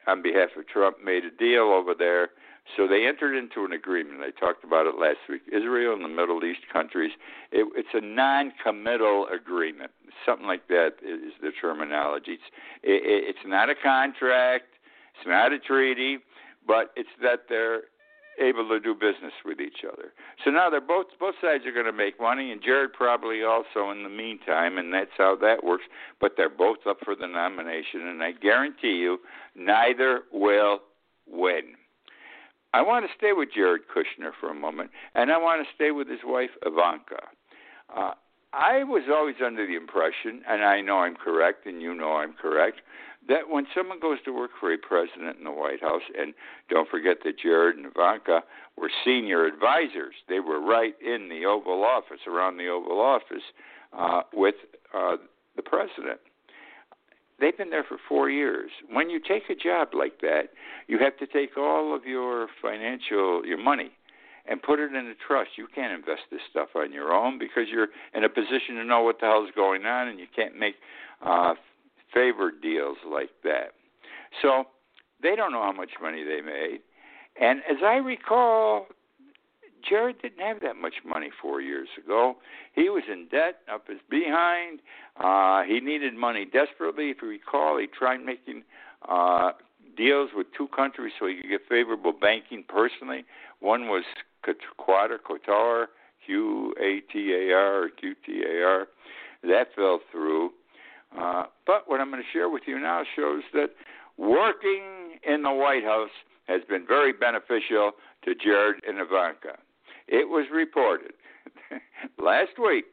on 0.06 0.22
behalf 0.22 0.50
of 0.58 0.68
Trump, 0.68 0.98
made 1.04 1.24
a 1.26 1.32
deal 1.32 1.72
over 1.72 1.96
there 1.98 2.30
so 2.78 2.88
they 2.88 3.06
entered 3.06 3.36
into 3.36 3.66
an 3.66 3.74
agreement. 3.74 4.22
I 4.22 4.32
talked 4.32 4.64
about 4.64 4.88
it 4.88 4.96
last 5.00 5.18
week. 5.30 5.42
Israel 5.52 5.94
and 5.94 6.04
the 6.04 6.10
Middle 6.10 6.44
East 6.46 6.62
countries. 6.72 7.12
It, 7.52 7.68
it's 7.76 7.90
a 7.94 8.02
non-committal 8.02 9.28
agreement. 9.28 9.92
Something 10.26 10.48
like 10.48 10.68
that 10.68 10.94
is 11.02 11.34
the 11.42 11.52
terminology. 11.60 12.34
It's 12.34 12.44
it, 12.84 13.36
it's 13.36 13.46
not 13.46 13.70
a 13.70 13.76
contract. 13.76 14.66
It's 15.18 15.28
not 15.28 15.52
a 15.52 15.60
treaty, 15.60 16.20
but 16.66 16.92
it's 16.96 17.10
that 17.22 17.42
they're 17.50 17.82
able 18.40 18.68
to 18.70 18.80
do 18.80 18.94
business 18.94 19.34
with 19.44 19.60
each 19.60 19.84
other. 19.86 20.14
So 20.44 20.52
now 20.52 20.70
they're 20.70 20.80
both 20.80 21.08
both 21.20 21.36
sides 21.42 21.66
are 21.66 21.74
going 21.74 21.86
to 21.86 21.92
make 21.92 22.20
money, 22.20 22.52
and 22.52 22.62
Jared 22.64 22.94
probably 22.94 23.44
also 23.44 23.92
in 23.92 24.04
the 24.04 24.10
meantime, 24.10 24.78
and 24.78 24.94
that's 24.94 25.12
how 25.18 25.36
that 25.42 25.64
works. 25.64 25.84
But 26.20 26.34
they're 26.38 26.50
both 26.50 26.88
up 26.88 26.98
for 27.04 27.16
the 27.16 27.28
nomination, 27.28 28.08
and 28.08 28.24
I 28.24 28.32
guarantee 28.32 28.96
you, 28.96 29.20
neither 29.56 30.22
will 30.32 30.80
win. 31.28 31.76
I 32.74 32.82
want 32.82 33.06
to 33.06 33.12
stay 33.18 33.34
with 33.34 33.50
Jared 33.54 33.82
Kushner 33.94 34.32
for 34.40 34.50
a 34.50 34.54
moment, 34.54 34.92
and 35.14 35.32
I 35.32 35.38
want 35.38 35.66
to 35.66 35.76
stay 35.76 35.92
with 35.92 36.08
his 36.08 36.22
wife 36.24 36.52
Ivanka. 36.66 37.20
Uh, 37.96 38.14
I 38.54 38.84
was 38.84 39.04
always 39.12 39.36
under 39.46 39.66
the 39.66 39.76
impression, 39.76 40.42
and 40.48 40.64
I 40.64 40.82
know 40.82 41.00
I'm 41.00 41.16
correct, 41.16 41.66
and 41.66 41.82
you 41.82 41.94
know 41.94 42.18
I'm 42.18 42.34
correct, 42.34 42.82
that 43.28 43.50
when 43.50 43.68
someone 43.76 44.00
goes 44.00 44.18
to 44.26 44.36
work 44.36 44.52
for 44.60 44.74
a 44.74 44.78
president 44.78 45.38
in 45.38 45.44
the 45.44 45.52
White 45.52 45.82
House, 45.82 46.02
and 46.18 46.34
don't 46.70 46.90
forget 46.90 47.18
that 47.24 47.40
Jared 47.40 47.78
and 47.78 47.86
Ivanka 47.86 48.42
were 48.78 48.90
senior 49.06 49.46
advisors, 49.46 50.16
they 50.28 50.40
were 50.40 50.60
right 50.60 50.96
in 51.02 51.30
the 51.30 51.46
Oval 51.46 51.84
Office, 51.84 52.22
around 52.28 52.58
the 52.58 52.68
Oval 52.68 53.00
Office, 53.00 53.44
uh, 53.98 54.22
with 54.34 54.56
uh, 54.94 55.18
the 55.56 55.62
president. 55.62 56.20
They've 57.42 57.58
been 57.58 57.72
there 57.72 57.84
for 57.84 57.98
four 58.08 58.30
years. 58.30 58.70
When 58.92 59.10
you 59.10 59.20
take 59.20 59.50
a 59.50 59.56
job 59.56 59.90
like 59.94 60.22
that, 60.22 60.50
you 60.88 61.00
have 61.00 61.18
to 61.18 61.26
take 61.26 61.58
all 61.58 61.96
of 61.96 62.06
your 62.06 62.48
financial, 62.62 63.44
your 63.44 63.58
money, 63.58 63.90
and 64.48 64.62
put 64.62 64.80
it 64.80 64.94
in 64.94 65.08
a 65.08 65.16
trust. 65.28 65.52
You 65.58 65.68
can't 65.74 65.92
invest 65.92 66.22
this 66.32 66.42
stuff 66.52 66.70
on 66.76 66.94
your 66.94 67.12
own 67.12 67.40
because 67.40 67.64
you're 67.72 67.88
in 68.14 68.24
a 68.24 68.30
position 68.30 68.76
to 68.76 68.84
know 68.84 69.02
what 69.02 69.20
the 69.20 69.26
hell 69.26 69.44
is 69.44 69.52
going 69.56 69.86
on, 69.86 70.08
and 70.08 70.20
you 70.20 70.28
can't 70.36 70.58
make 70.58 70.76
uh, 71.26 71.56
favored 72.14 72.62
deals 72.62 72.98
like 73.12 73.32
that. 73.44 73.74
So 74.44 74.66
they 75.24 75.36
don't 75.36 75.52
know 75.52 75.64
how 75.64 75.74
much 75.74 75.92
money 76.00 76.24
they 76.24 76.42
made. 76.42 76.82
And 77.40 77.62
as 77.70 77.78
I 77.84 77.96
recall, 77.96 78.86
Jared 79.88 80.22
didn't 80.22 80.40
have 80.40 80.62
that 80.62 80.76
much 80.76 80.96
money 81.06 81.30
four 81.42 81.62
years 81.62 81.88
ago. 82.04 82.38
He 82.74 82.90
was 82.90 83.04
in 83.12 83.28
debt 83.30 83.60
up 83.72 83.88
his 83.88 84.00
behind. 84.10 84.80
Uh, 85.18 85.64
he 85.64 85.80
needed 85.80 86.14
money 86.16 86.46
desperately. 86.46 87.10
If 87.10 87.18
you 87.22 87.30
recall, 87.30 87.78
he 87.78 87.88
tried 87.88 88.18
making 88.18 88.64
uh, 89.08 89.52
deals 89.96 90.30
with 90.36 90.48
two 90.58 90.68
countries 90.68 91.14
so 91.20 91.28
he 91.28 91.36
could 91.36 91.50
get 91.50 91.62
favorable 91.68 92.14
banking 92.14 92.64
personally. 92.68 93.26
One 93.60 93.88
was 93.88 94.04
Qatar, 94.46 95.18
Qatar, 95.20 95.86
Q 96.26 96.74
A 96.80 97.02
T 97.12 97.34
A 97.34 97.54
R 97.54 97.90
Q 97.90 98.16
T 98.26 98.44
A 98.44 98.64
R. 98.64 98.88
That 99.44 99.68
fell 99.76 100.00
through. 100.12 100.52
Uh, 101.20 101.46
but 101.68 101.90
what 101.90 102.00
I'm 102.00 102.10
going 102.10 102.22
to 102.22 102.30
share 102.32 102.50
with 102.50 102.64
you 102.68 102.80
now 102.80 103.04
shows 103.16 103.44
that 103.54 103.72
working 104.18 105.20
in 105.28 105.44
the 105.44 105.52
White 105.52 105.84
House 105.84 106.10
has 106.48 106.62
been 106.70 106.86
very 106.88 107.12
beneficial 107.12 107.92
to 108.24 108.36
Jared 108.36 108.84
and 108.88 109.00
Ivanka. 109.00 109.58
It 110.12 110.28
was 110.28 110.46
reported 110.54 111.14
last 112.22 112.60
week, 112.62 112.86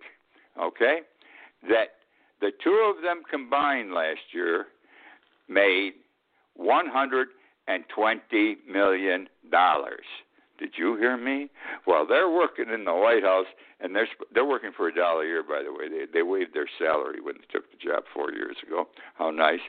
okay, 0.59 1.01
that 1.69 1.89
the 2.41 2.53
two 2.63 2.95
of 2.97 3.03
them 3.03 3.23
combined 3.29 3.93
last 3.93 4.21
year 4.33 4.67
made 5.49 5.95
120 6.55 8.57
million 8.71 9.29
dollars. 9.51 10.05
Did 10.61 10.71
you 10.77 10.97
hear 10.97 11.17
me? 11.17 11.51
Well, 11.87 12.07
they're 12.07 12.31
working 12.31 12.71
in 12.73 12.85
the 12.85 12.95
White 12.95 13.25
House, 13.25 13.47
and 13.81 13.95
they're 13.95 14.09
they're 14.35 14.45
working 14.45 14.73
for 14.77 14.89
a 14.89 14.95
dollar 14.95 15.23
a 15.23 15.27
year. 15.27 15.43
By 15.43 15.63
the 15.63 15.73
way, 15.73 15.89
they 15.89 16.05
they 16.13 16.23
waived 16.23 16.55
their 16.55 16.69
salary 16.79 17.21
when 17.21 17.35
they 17.37 17.47
took 17.53 17.71
the 17.71 17.79
job 17.79 18.05
four 18.13 18.33
years 18.33 18.57
ago. 18.67 18.89
How 19.15 19.31
nice! 19.31 19.61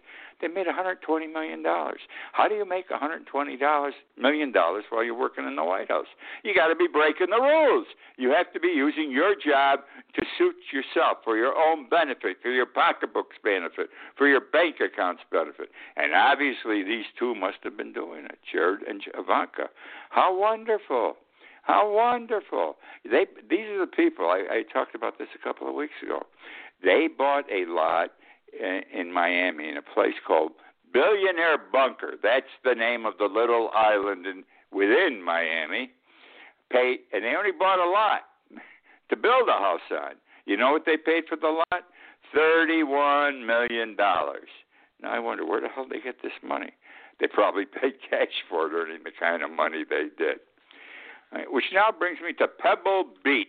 They 0.42 0.48
made 0.48 0.66
120 0.66 1.28
million 1.28 1.62
dollars. 1.62 2.00
How 2.32 2.48
do 2.48 2.56
you 2.56 2.66
make 2.66 2.90
120 2.90 3.58
dollars 3.58 3.94
million 4.18 4.52
dollars 4.52 4.86
while 4.90 5.04
you're 5.04 5.18
working 5.18 5.46
in 5.46 5.56
the 5.56 5.64
White 5.64 5.90
House? 5.90 6.08
You 6.44 6.56
got 6.56 6.68
to 6.68 6.76
be 6.76 6.88
breaking 6.92 7.28
the 7.30 7.42
rules. 7.42 7.86
You 8.18 8.30
have 8.32 8.52
to 8.54 8.60
be 8.60 8.70
using 8.70 9.12
your 9.12 9.36
job 9.36 9.82
to 10.16 10.26
suit 10.38 10.56
yourself 10.74 11.20
for 11.24 11.38
your 11.38 11.56
own 11.56 11.88
benefit, 11.90 12.38
for 12.42 12.52
your 12.52 12.66
pocketbook's 12.66 13.38
benefit, 13.44 13.90
for 14.18 14.28
your 14.28 14.42
bank 14.42 14.78
account's 14.80 15.22
benefit. 15.32 15.70
And 15.98 16.14
obviously, 16.14 16.84
these 16.84 17.06
two 17.18 17.36
must 17.36 17.58
have 17.64 17.78
been 17.78 17.94
doing 17.94 18.26
it, 18.26 18.40
Jared 18.52 18.82
and 18.88 19.02
Ivanka. 19.18 19.70
How 20.10 20.36
wonderful! 20.36 21.16
How 21.70 21.88
wonderful! 21.88 22.78
They 23.04 23.28
these 23.48 23.68
are 23.70 23.86
the 23.86 23.92
people 23.96 24.26
I, 24.26 24.44
I 24.50 24.64
talked 24.74 24.96
about 24.96 25.20
this 25.20 25.28
a 25.36 25.44
couple 25.48 25.70
of 25.70 25.76
weeks 25.76 25.94
ago. 26.02 26.24
They 26.84 27.08
bought 27.16 27.46
a 27.52 27.70
lot 27.70 28.10
in, 28.60 28.82
in 28.92 29.14
Miami 29.14 29.70
in 29.70 29.78
a 29.78 29.84
place 29.84 30.16
called 30.26 30.54
Billionaire 30.92 31.60
Bunker. 31.72 32.14
That's 32.24 32.50
the 32.64 32.74
name 32.74 33.06
of 33.06 33.20
the 33.20 33.26
little 33.26 33.70
island 33.76 34.26
in, 34.26 34.46
within 34.72 35.22
Miami. 35.24 35.92
Paid 36.72 37.02
and 37.14 37.24
they 37.24 37.36
only 37.38 37.52
bought 37.52 37.78
a 37.78 37.88
lot 37.88 38.22
to 39.12 39.16
build 39.16 39.48
a 39.48 39.52
house 39.52 39.92
on. 39.92 40.16
You 40.48 40.58
know 40.58 40.72
what 40.72 40.88
they 40.88 40.98
paid 40.98 41.26
for 41.30 41.36
the 41.36 41.64
lot? 41.72 41.84
Thirty-one 42.34 43.46
million 43.46 43.96
dollars. 43.96 44.50
Now 45.04 45.12
I 45.12 45.20
wonder 45.20 45.46
where 45.46 45.62
the 45.62 45.68
hell 45.70 45.86
they 45.88 46.02
get 46.02 46.24
this 46.24 46.34
money. 46.44 46.72
They 47.20 47.28
probably 47.28 47.66
paid 47.66 47.94
cash 48.10 48.42
for 48.50 48.66
it, 48.66 48.74
earning 48.74 49.04
the 49.04 49.12
kind 49.20 49.44
of 49.44 49.52
money 49.52 49.84
they 49.88 50.08
did. 50.18 50.40
Right, 51.32 51.52
which 51.52 51.66
now 51.74 51.92
brings 51.98 52.20
me 52.26 52.34
to 52.34 52.48
Pebble 52.48 53.06
Beach. 53.24 53.48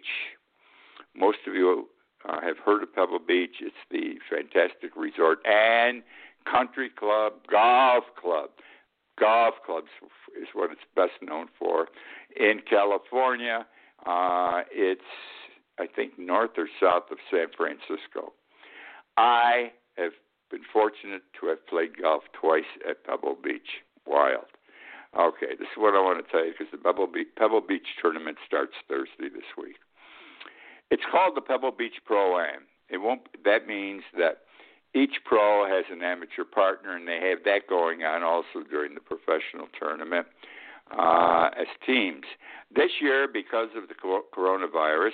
Most 1.17 1.39
of 1.47 1.55
you 1.55 1.89
uh, 2.29 2.41
have 2.43 2.59
heard 2.59 2.83
of 2.83 2.95
Pebble 2.95 3.19
Beach. 3.19 3.57
It's 3.61 3.75
the 3.91 4.17
fantastic 4.29 4.95
resort 4.97 5.39
and 5.47 6.03
country 6.51 6.91
club, 6.91 7.35
golf 7.51 8.05
club. 8.21 8.51
Golf 9.19 9.55
clubs 9.65 9.89
is 10.41 10.49
what 10.55 10.71
it's 10.71 10.81
best 10.95 11.23
known 11.23 11.47
for. 11.59 11.89
In 12.37 12.61
California, 12.69 13.67
uh, 14.07 14.63
it's, 14.71 15.01
I 15.79 15.87
think, 15.87 16.19
north 16.19 16.53
or 16.57 16.69
south 16.81 17.05
of 17.11 17.19
San 17.31 17.47
Francisco. 17.57 18.33
I 19.17 19.73
have 19.97 20.13
been 20.51 20.63
fortunate 20.73 21.23
to 21.41 21.49
have 21.49 21.67
played 21.67 22.01
golf 22.01 22.25
twice 22.39 22.65
at 22.89 23.05
Pebble 23.05 23.37
Beach. 23.43 23.83
Wild. 24.07 24.47
Okay, 25.19 25.59
this 25.59 25.67
is 25.67 25.77
what 25.77 25.95
I 25.95 26.01
want 26.01 26.25
to 26.25 26.31
tell 26.31 26.45
you 26.45 26.53
because 26.53 26.71
the 26.71 26.79
Pebble 26.79 27.09
Beach, 27.09 27.29
Pebble 27.37 27.61
Beach 27.61 27.87
tournament 28.01 28.39
starts 28.47 28.75
Thursday 28.89 29.29
this 29.33 29.51
week. 29.59 29.77
It's 30.91 31.03
called 31.11 31.37
the 31.37 31.41
Pebble 31.41 31.73
Beach 31.73 31.99
Pro 32.05 32.39
Am. 32.39 32.63
It 32.89 32.99
won't. 32.99 33.23
That 33.45 33.67
means 33.67 34.03
that 34.17 34.43
each 34.95 35.23
pro 35.25 35.67
has 35.67 35.85
an 35.91 36.03
amateur 36.03 36.45
partner, 36.45 36.97
and 36.97 37.07
they 37.07 37.21
have 37.29 37.39
that 37.45 37.69
going 37.69 38.03
on 38.03 38.23
also 38.23 38.67
during 38.69 38.95
the 38.95 39.01
professional 39.01 39.67
tournament 39.79 40.27
uh, 40.97 41.51
as 41.59 41.67
teams. 41.87 42.25
This 42.75 42.91
year, 43.01 43.29
because 43.33 43.69
of 43.77 43.89
the 43.89 43.95
coronavirus, 43.95 45.11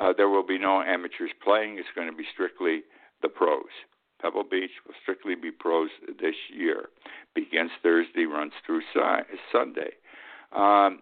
uh, 0.00 0.12
there 0.16 0.28
will 0.28 0.46
be 0.46 0.58
no 0.58 0.82
amateurs 0.82 1.30
playing. 1.42 1.78
It's 1.78 1.88
going 1.94 2.10
to 2.10 2.16
be 2.16 2.24
strictly 2.32 2.82
the 3.22 3.28
pros. 3.28 3.64
Pebble 4.20 4.44
Beach 4.44 4.70
will 4.86 4.94
strictly 5.02 5.34
be 5.34 5.50
pros 5.50 5.90
this 6.20 6.34
year. 6.52 6.88
Begins 7.34 7.70
Thursday, 7.82 8.24
runs 8.24 8.52
through 8.66 8.82
Sunday. 9.52 9.90
Um, 10.54 11.00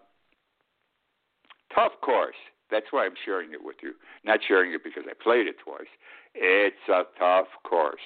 tough 1.73 1.93
course. 2.01 2.35
That's 2.69 2.87
why 2.91 3.05
I'm 3.05 3.15
sharing 3.25 3.53
it 3.53 3.63
with 3.63 3.77
you. 3.81 3.93
Not 4.25 4.39
sharing 4.47 4.73
it 4.73 4.83
because 4.83 5.03
I 5.09 5.13
played 5.21 5.47
it 5.47 5.55
twice. 5.63 5.87
It's 6.35 6.75
a 6.89 7.03
tough 7.17 7.47
course. 7.63 8.01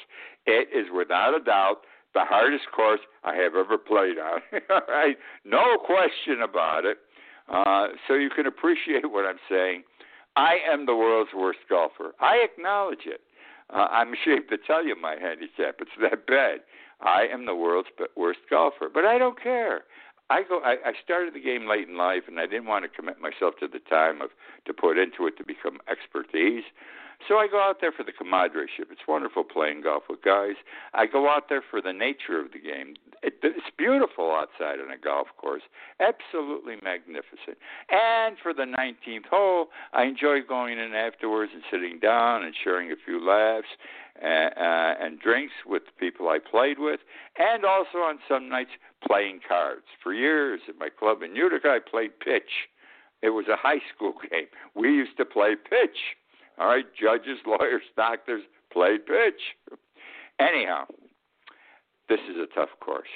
It 0.46 0.70
is 0.74 0.88
without 0.96 1.36
a 1.36 1.44
doubt 1.44 1.82
the 2.14 2.22
hardest 2.24 2.66
course 2.76 3.00
I 3.24 3.36
have 3.36 3.56
ever 3.56 3.78
played 3.78 4.18
on. 4.18 4.42
right? 4.88 5.18
No 5.46 5.78
question 5.84 6.42
about 6.44 6.86
it. 6.86 6.98
Uh, 7.52 7.88
so 8.08 8.14
you 8.14 8.30
can 8.30 8.46
appreciate 8.46 9.10
what 9.10 9.26
I'm 9.26 9.40
saying. 9.50 9.84
I 10.36 10.58
am 10.72 10.86
the 10.86 10.96
world's 10.96 11.32
worst 11.36 11.60
golfer. 11.70 12.14
I 12.20 12.38
acknowledge 12.44 13.06
it. 13.06 13.22
Uh, 13.74 13.88
I'm 13.90 14.14
ashamed 14.14 14.46
to 14.50 14.58
tell 14.58 14.86
you 14.86 14.96
my 15.00 15.16
handicap. 15.20 15.76
It's 15.80 15.92
that 16.02 16.28
bad. 16.28 16.62
I 17.02 17.28
am 17.32 17.46
the 17.46 17.56
world's 17.56 17.90
worst 18.16 18.40
golfer, 18.50 18.90
but 18.94 19.06
I 19.06 19.18
don't 19.18 19.42
care. 19.42 19.84
I 20.30 20.44
go. 20.48 20.62
I, 20.64 20.78
I 20.86 20.94
started 21.04 21.34
the 21.34 21.42
game 21.42 21.68
late 21.68 21.90
in 21.90 21.98
life, 21.98 22.24
and 22.28 22.40
I 22.40 22.46
didn't 22.46 22.66
want 22.66 22.86
to 22.86 22.90
commit 22.90 23.20
myself 23.20 23.56
to 23.60 23.68
the 23.68 23.80
time 23.80 24.22
of 24.22 24.30
to 24.66 24.74
put 24.74 24.98
into 24.98 25.28
it 25.28 25.38
to 25.38 25.44
become 25.44 25.80
expertise. 25.90 26.64
So 27.28 27.38
I 27.38 27.48
go 27.48 27.62
out 27.62 27.82
there 27.82 27.92
for 27.92 28.04
the 28.04 28.12
comradeship. 28.12 28.88
It's 28.92 29.08
wonderful 29.08 29.44
playing 29.44 29.82
golf 29.84 30.04
with 30.10 30.22
guys. 30.24 30.56
I 30.94 31.06
go 31.06 31.30
out 31.30 31.50
there 31.50 31.62
for 31.62 31.82
the 31.82 31.94
nature 31.94 32.40
of 32.40 32.52
the 32.52 32.60
game. 32.60 32.96
It, 33.22 33.36
it's 33.44 33.70
beautiful 33.78 34.32
outside 34.32 34.80
on 34.80 34.92
a 34.92 34.98
golf 34.98 35.28
course, 35.38 35.62
absolutely 36.00 36.76
magnificent. 36.84 37.58
And 37.90 38.38
for 38.42 38.54
the 38.54 38.64
19th 38.64 39.28
hole, 39.30 39.68
I 39.94 40.04
enjoy 40.04 40.42
going 40.42 40.80
in 40.80 40.94
afterwards 40.94 41.52
and 41.54 41.64
sitting 41.70 42.00
down 42.00 42.44
and 42.44 42.56
sharing 42.64 42.92
a 42.92 42.96
few 43.06 43.24
laughs 43.24 43.68
and, 44.22 44.54
uh, 44.58 45.06
and 45.06 45.20
drinks 45.20 45.54
with 45.66 45.84
the 45.86 45.92
people 46.00 46.30
I 46.30 46.40
played 46.40 46.80
with, 46.80 47.02
and 47.38 47.66
also 47.66 48.00
on 48.00 48.20
some 48.28 48.50
nights 48.50 48.72
playing 49.06 49.42
cards. 49.48 49.86
For 50.02 50.14
years 50.14 50.62
at 50.68 50.80
my 50.80 50.90
club 50.90 51.22
in 51.22 51.36
Utica, 51.36 51.70
I 51.70 51.80
played 51.80 52.20
pitch. 52.20 52.68
It 53.22 53.30
was 53.30 53.48
a 53.48 53.56
high 53.56 53.82
school 53.94 54.14
game. 54.32 54.48
We 54.76 54.90
used 54.90 55.18
to 55.18 55.26
play 55.26 55.56
pitch 55.56 56.18
all 56.58 56.68
right, 56.68 56.86
judges, 57.00 57.40
lawyers, 57.46 57.84
doctors 57.96 58.44
played 58.72 59.06
pitch. 59.06 59.78
Anyhow, 60.40 60.86
this 62.10 62.20
is 62.30 62.38
a 62.38 62.48
tough 62.54 62.70
course. 62.80 63.10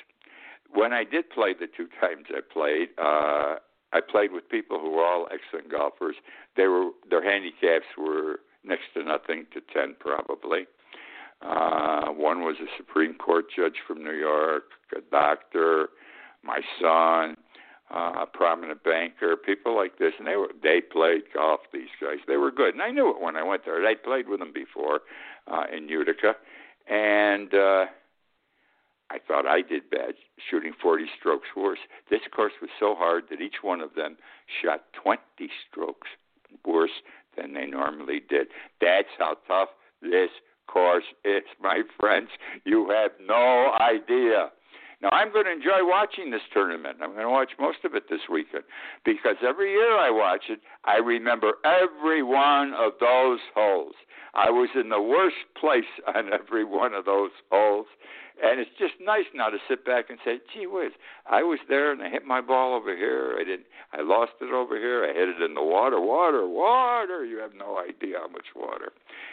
When 0.74 0.94
I 0.94 1.04
did 1.04 1.30
play 1.30 1.54
the 1.54 1.68
two 1.68 1.88
times 2.01 2.25
I 2.30 2.42
played, 2.42 2.89
uh, 2.98 3.60
I 3.94 4.01
played 4.01 4.32
with 4.34 4.50
people 4.50 4.80
who 4.80 4.92
were 4.92 5.06
all 5.06 5.27
excellent 5.32 5.72
golfers. 5.72 6.15
They 6.58 6.68
were 6.68 6.89
their 7.10 7.24
handicaps 7.24 7.86
were 7.98 8.39
next 8.63 8.94
to 8.94 9.04
nothing 9.04 9.46
to 9.54 9.62
ten 9.74 9.96
probably. 10.00 10.68
Uh, 11.42 12.08
one 12.12 12.42
was 12.42 12.56
a 12.62 12.68
Supreme 12.77 13.13
Court 13.13 13.46
judge 13.56 13.75
from 13.88 14.04
New 14.04 14.15
York, 14.15 14.63
a 14.96 15.01
doctor, 15.12 15.89
my 16.44 16.62
son 16.82 17.38
uh, 17.94 18.24
a 18.24 18.25
prominent 18.25 18.84
banker, 18.84 19.36
people 19.36 19.75
like 19.75 20.00
this, 20.00 20.13
and 20.18 20.27
they 20.27 20.36
were 20.36 20.50
they 20.62 20.82
played 20.82 21.24
golf. 21.34 21.62
These 21.72 21.89
guys, 22.01 22.18
they 22.27 22.38
were 22.38 22.51
good, 22.51 22.74
and 22.74 22.82
I 22.82 22.92
knew 22.92 23.10
it 23.10 23.22
when 23.22 23.36
I 23.36 23.44
went 23.44 23.65
there. 23.65 23.86
I 23.86 23.96
played 23.96 24.27
with 24.27 24.39
them 24.39 24.54
before 24.54 25.01
uh, 25.48 25.65
in 25.75 25.88
Utica, 25.88 26.36
and 26.89 27.54
uh, 27.54 27.86
I 29.12 29.20
thought 29.27 29.46
I 29.46 29.62
did 29.62 29.89
bad, 29.89 30.15
shooting 30.50 30.74
40 30.82 31.06
strokes 31.20 31.48
worse. 31.56 31.80
This 32.10 32.22
course 32.36 32.54
was 32.62 32.72
so 32.80 32.96
hard 32.96 33.25
that 33.30 33.42
each 33.42 33.62
one 33.62 33.82
of 33.82 33.94
them 33.96 34.18
shot 34.62 34.86
20 35.04 35.20
strokes 35.70 36.08
worse 36.65 37.04
than 37.38 37.54
they 37.54 37.68
normally 37.68 38.22
did. 38.27 38.48
That's 38.82 39.08
how 39.20 39.38
tough 39.48 39.70
this 40.01 40.30
course 40.68 41.04
is, 41.24 41.44
my 41.62 41.84
friends. 42.00 42.30
You 42.65 42.89
have 42.89 43.12
no 43.25 43.74
idea. 43.80 44.50
Now, 45.05 45.12
I'm 45.12 45.31
going 45.31 45.45
to 45.45 45.51
enjoy 45.51 45.85
watching 45.85 46.31
this 46.31 46.41
tournament. 46.51 46.97
I'm 47.00 47.12
going 47.12 47.27
to 47.27 47.29
watch 47.29 47.51
most 47.59 47.85
of 47.85 47.93
it 47.93 48.09
this 48.09 48.21
weekend 48.31 48.63
because 49.05 49.35
every 49.47 49.69
year 49.69 49.95
I 50.00 50.09
watch 50.09 50.45
it, 50.50 50.62
I 50.83 50.97
remember 50.97 51.53
every 51.63 52.24
one 52.24 52.74
of 52.74 52.93
those 53.00 53.38
holes. 53.53 53.93
I 54.33 54.50
was 54.50 54.69
in 54.74 54.89
the 54.89 55.00
worst 55.00 55.45
place 55.62 55.85
on 56.15 56.33
every 56.33 56.65
one 56.65 56.95
of 56.95 57.05
those 57.05 57.29
holes. 57.51 57.85
And 58.41 58.59
it's 58.59 58.71
just 58.79 58.95
nice 59.00 59.29
now 59.35 59.50
to 59.50 59.57
sit 59.69 59.85
back 59.85 60.09
and 60.09 60.17
say, 60.25 60.39
"Gee 60.51 60.65
whiz, 60.65 60.91
I 61.29 61.43
was 61.43 61.59
there 61.69 61.93
and 61.93 62.01
I 62.01 62.09
hit 62.09 62.25
my 62.25 62.41
ball 62.41 62.74
over 62.74 62.97
here. 62.97 63.38
I 63.39 63.45
didn't. 63.45 63.67
I 63.93 64.01
lost 64.01 64.33
it 64.41 64.51
over 64.51 64.75
here. 64.75 65.05
I 65.05 65.13
hit 65.13 65.29
it 65.29 65.41
in 65.41 65.53
the 65.53 65.63
water. 65.63 66.01
Water, 66.01 66.45
water. 66.45 67.24
You 67.24 67.38
have 67.38 67.53
no 67.53 67.77
idea 67.77 68.17
how 68.19 68.27
much 68.27 68.47
water. 68.53 68.91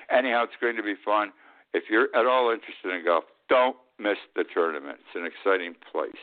Anyhow, 0.08 0.44
it's 0.44 0.60
going 0.60 0.76
to 0.76 0.84
be 0.84 0.94
fun. 1.02 1.32
If 1.74 1.84
you're 1.90 2.14
at 2.14 2.26
all 2.26 2.52
interested 2.52 2.94
in 2.94 3.04
golf, 3.04 3.24
don't 3.48 3.76
miss 3.98 4.18
the 4.34 4.44
tournament. 4.52 4.98
It's 5.00 5.16
an 5.16 5.26
exciting 5.26 5.74
place. 5.90 6.20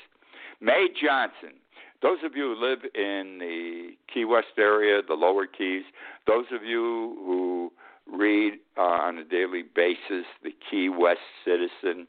May 0.61 0.87
Johnson. 1.01 1.59
Those 2.01 2.19
of 2.23 2.35
you 2.35 2.55
who 2.55 2.65
live 2.65 2.79
in 2.95 3.39
the 3.39 3.89
Key 4.13 4.23
West 4.23 4.57
area, 4.57 5.01
the 5.05 5.15
lower 5.15 5.45
Keys, 5.45 5.83
those 6.27 6.45
of 6.53 6.63
you 6.63 7.17
who 7.25 7.71
read 8.11 8.53
uh, 8.77 8.81
on 8.81 9.17
a 9.17 9.23
daily 9.23 9.63
basis 9.63 10.25
the 10.41 10.53
Key 10.71 10.89
West 10.89 11.19
Citizen 11.43 12.07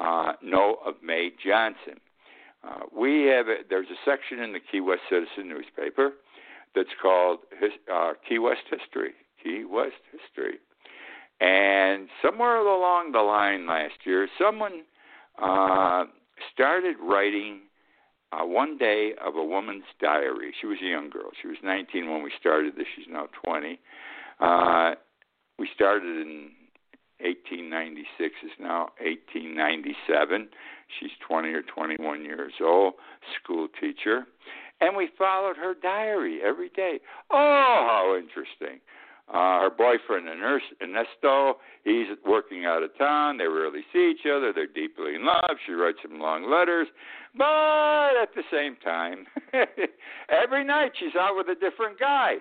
uh, 0.00 0.32
know 0.42 0.78
of 0.86 0.94
May 1.02 1.30
Johnson. 1.44 2.00
Uh, 2.62 2.80
we 2.96 3.24
have 3.24 3.48
a, 3.48 3.56
there's 3.68 3.88
a 3.88 3.98
section 4.08 4.38
in 4.38 4.52
the 4.52 4.60
Key 4.60 4.80
West 4.80 5.02
Citizen 5.10 5.48
newspaper 5.48 6.12
that's 6.74 6.94
called 7.00 7.40
his, 7.60 7.72
uh, 7.92 8.12
Key 8.28 8.38
West 8.38 8.62
History. 8.70 9.14
Key 9.42 9.64
West 9.68 10.00
History. 10.10 10.58
And 11.40 12.08
somewhere 12.22 12.56
along 12.56 13.12
the 13.12 13.20
line 13.20 13.66
last 13.66 13.94
year, 14.04 14.28
someone 14.38 14.82
uh, 15.40 16.04
started 16.52 16.96
writing 17.02 17.60
uh, 18.32 18.44
one 18.44 18.78
day 18.78 19.12
of 19.24 19.36
a 19.36 19.44
woman's 19.44 19.84
diary. 20.00 20.54
She 20.60 20.66
was 20.66 20.78
a 20.82 20.88
young 20.88 21.10
girl. 21.10 21.30
She 21.40 21.48
was 21.48 21.56
19 21.62 22.10
when 22.10 22.22
we 22.22 22.30
started 22.38 22.76
this. 22.76 22.86
She's 22.96 23.06
now 23.08 23.28
20. 23.44 23.78
Uh, 24.40 24.94
we 25.58 25.68
started 25.74 26.26
in 26.26 26.50
1896. 27.20 28.34
Is 28.44 28.50
now 28.58 28.90
1897. 29.00 30.48
She's 31.00 31.10
20 31.26 31.48
or 31.48 31.62
21 31.62 32.24
years 32.24 32.52
old. 32.62 32.94
School 33.42 33.68
teacher, 33.80 34.26
and 34.80 34.96
we 34.96 35.08
followed 35.16 35.56
her 35.56 35.74
diary 35.80 36.40
every 36.44 36.68
day. 36.70 37.00
Oh, 37.30 37.36
how 37.36 38.16
interesting! 38.18 38.80
Uh, 39.26 39.60
her 39.60 39.70
boyfriend, 39.70 40.28
Ernesto, 40.28 41.56
he's 41.82 42.06
working 42.26 42.66
out 42.66 42.82
of 42.82 42.96
town. 42.98 43.38
They 43.38 43.46
rarely 43.46 43.80
see 43.90 44.10
each 44.10 44.26
other. 44.26 44.52
They're 44.52 44.66
deeply 44.66 45.14
in 45.14 45.24
love. 45.24 45.56
She 45.66 45.72
writes 45.72 45.98
him 46.04 46.20
long 46.20 46.50
letters. 46.50 46.88
But 47.36 48.20
at 48.20 48.34
the 48.34 48.42
same 48.52 48.76
time, 48.84 49.26
every 50.28 50.62
night 50.62 50.92
she's 50.98 51.16
out 51.18 51.36
with 51.36 51.48
a 51.48 51.58
different 51.58 51.98
guy. 51.98 52.36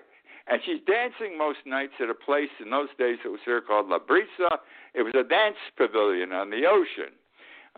And 0.48 0.60
she's 0.66 0.82
dancing 0.86 1.38
most 1.38 1.60
nights 1.66 1.94
at 2.02 2.10
a 2.10 2.14
place 2.14 2.52
in 2.60 2.70
those 2.70 2.90
days 3.00 3.18
it 3.24 3.30
was 3.30 3.40
here 3.46 3.62
called 3.62 3.88
La 3.88 4.00
Brisa. 4.00 4.58
It 4.94 5.04
was 5.04 5.14
a 5.16 5.24
dance 5.24 5.56
pavilion 5.78 6.34
on 6.34 6.50
the 6.50 6.66
ocean. 6.68 7.16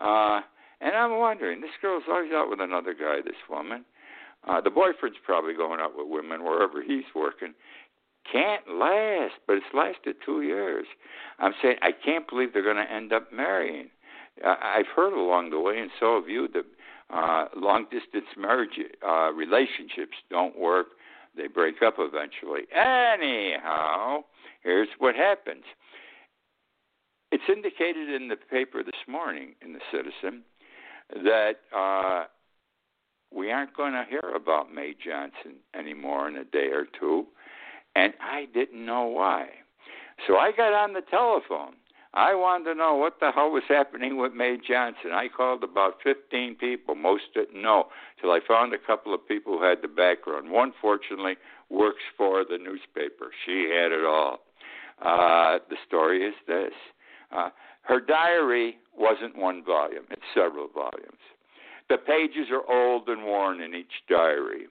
Uh, 0.00 0.40
and 0.80 0.96
I'm 0.96 1.18
wondering, 1.18 1.60
this 1.60 1.70
girl's 1.80 2.02
always 2.08 2.32
out 2.32 2.50
with 2.50 2.60
another 2.60 2.92
guy, 2.92 3.20
this 3.24 3.38
woman. 3.48 3.84
Uh, 4.46 4.60
the 4.60 4.70
boyfriend's 4.70 5.18
probably 5.24 5.54
going 5.54 5.80
out 5.80 5.96
with 5.96 6.08
women 6.08 6.44
wherever 6.44 6.82
he's 6.82 7.06
working 7.14 7.54
can't 8.32 8.62
last, 8.68 9.34
but 9.46 9.56
it's 9.56 9.66
lasted 9.74 10.16
two 10.24 10.42
years. 10.42 10.86
I'm 11.38 11.52
saying 11.62 11.76
I 11.82 11.92
can't 11.92 12.28
believe 12.28 12.52
they're 12.52 12.62
going 12.62 12.76
to 12.76 12.90
end 12.90 13.12
up 13.12 13.32
marrying. 13.32 13.88
I've 14.44 14.86
heard 14.94 15.14
along 15.14 15.50
the 15.50 15.60
way, 15.60 15.78
and 15.78 15.90
so 15.98 16.20
have 16.20 16.28
you, 16.28 16.48
that 16.48 16.64
uh, 17.10 17.46
long 17.56 17.84
distance 17.84 18.26
marriage 18.36 18.78
uh, 19.06 19.32
relationships 19.32 20.16
don't 20.30 20.58
work. 20.58 20.88
They 21.36 21.46
break 21.46 21.82
up 21.82 21.96
eventually. 21.98 22.62
Anyhow, 22.74 24.24
here's 24.62 24.88
what 24.98 25.14
happens. 25.14 25.64
It's 27.32 27.44
indicated 27.48 28.08
in 28.10 28.28
the 28.28 28.36
paper 28.36 28.82
this 28.82 28.94
morning 29.08 29.54
in 29.60 29.72
the 29.72 29.80
Citizen 29.92 30.42
that 31.22 31.56
uh, 31.76 32.24
we 33.34 33.50
aren't 33.50 33.76
going 33.76 33.92
to 33.92 34.04
hear 34.08 34.34
about 34.34 34.72
May 34.72 34.94
Johnson 34.94 35.60
anymore 35.78 36.28
in 36.28 36.36
a 36.36 36.44
day 36.44 36.68
or 36.72 36.86
two 36.98 37.26
and 37.96 38.12
I 38.20 38.46
didn't 38.52 38.84
know 38.84 39.04
why. 39.04 39.46
So 40.26 40.36
I 40.36 40.52
got 40.52 40.72
on 40.72 40.92
the 40.92 41.00
telephone. 41.10 41.74
I 42.14 42.34
wanted 42.34 42.72
to 42.72 42.74
know 42.74 42.94
what 42.94 43.20
the 43.20 43.30
hell 43.30 43.50
was 43.50 43.64
happening 43.68 44.16
with 44.16 44.32
May 44.32 44.56
Johnson. 44.56 45.12
I 45.12 45.28
called 45.28 45.62
about 45.62 45.94
15 46.02 46.54
people. 46.54 46.94
Most 46.94 47.24
didn't 47.34 47.60
know 47.60 47.88
till 48.20 48.30
I 48.30 48.40
found 48.46 48.72
a 48.72 48.78
couple 48.78 49.14
of 49.14 49.26
people 49.26 49.58
who 49.58 49.64
had 49.64 49.82
the 49.82 49.88
background. 49.88 50.50
One, 50.50 50.72
fortunately, 50.80 51.36
works 51.68 52.02
for 52.16 52.44
the 52.44 52.58
newspaper. 52.58 53.32
She 53.44 53.70
had 53.74 53.92
it 53.92 54.04
all. 54.04 54.40
Uh, 55.02 55.58
the 55.68 55.76
story 55.86 56.24
is 56.24 56.34
this 56.46 56.72
uh, 57.32 57.50
her 57.82 58.00
diary 58.00 58.78
wasn't 58.96 59.36
one 59.36 59.62
volume, 59.62 60.04
it's 60.10 60.22
several 60.34 60.68
volumes. 60.68 61.20
The 61.90 61.98
pages 61.98 62.48
are 62.50 62.64
old 62.72 63.08
and 63.08 63.24
worn 63.24 63.60
in 63.60 63.74
each 63.74 63.92
diary. 64.08 64.66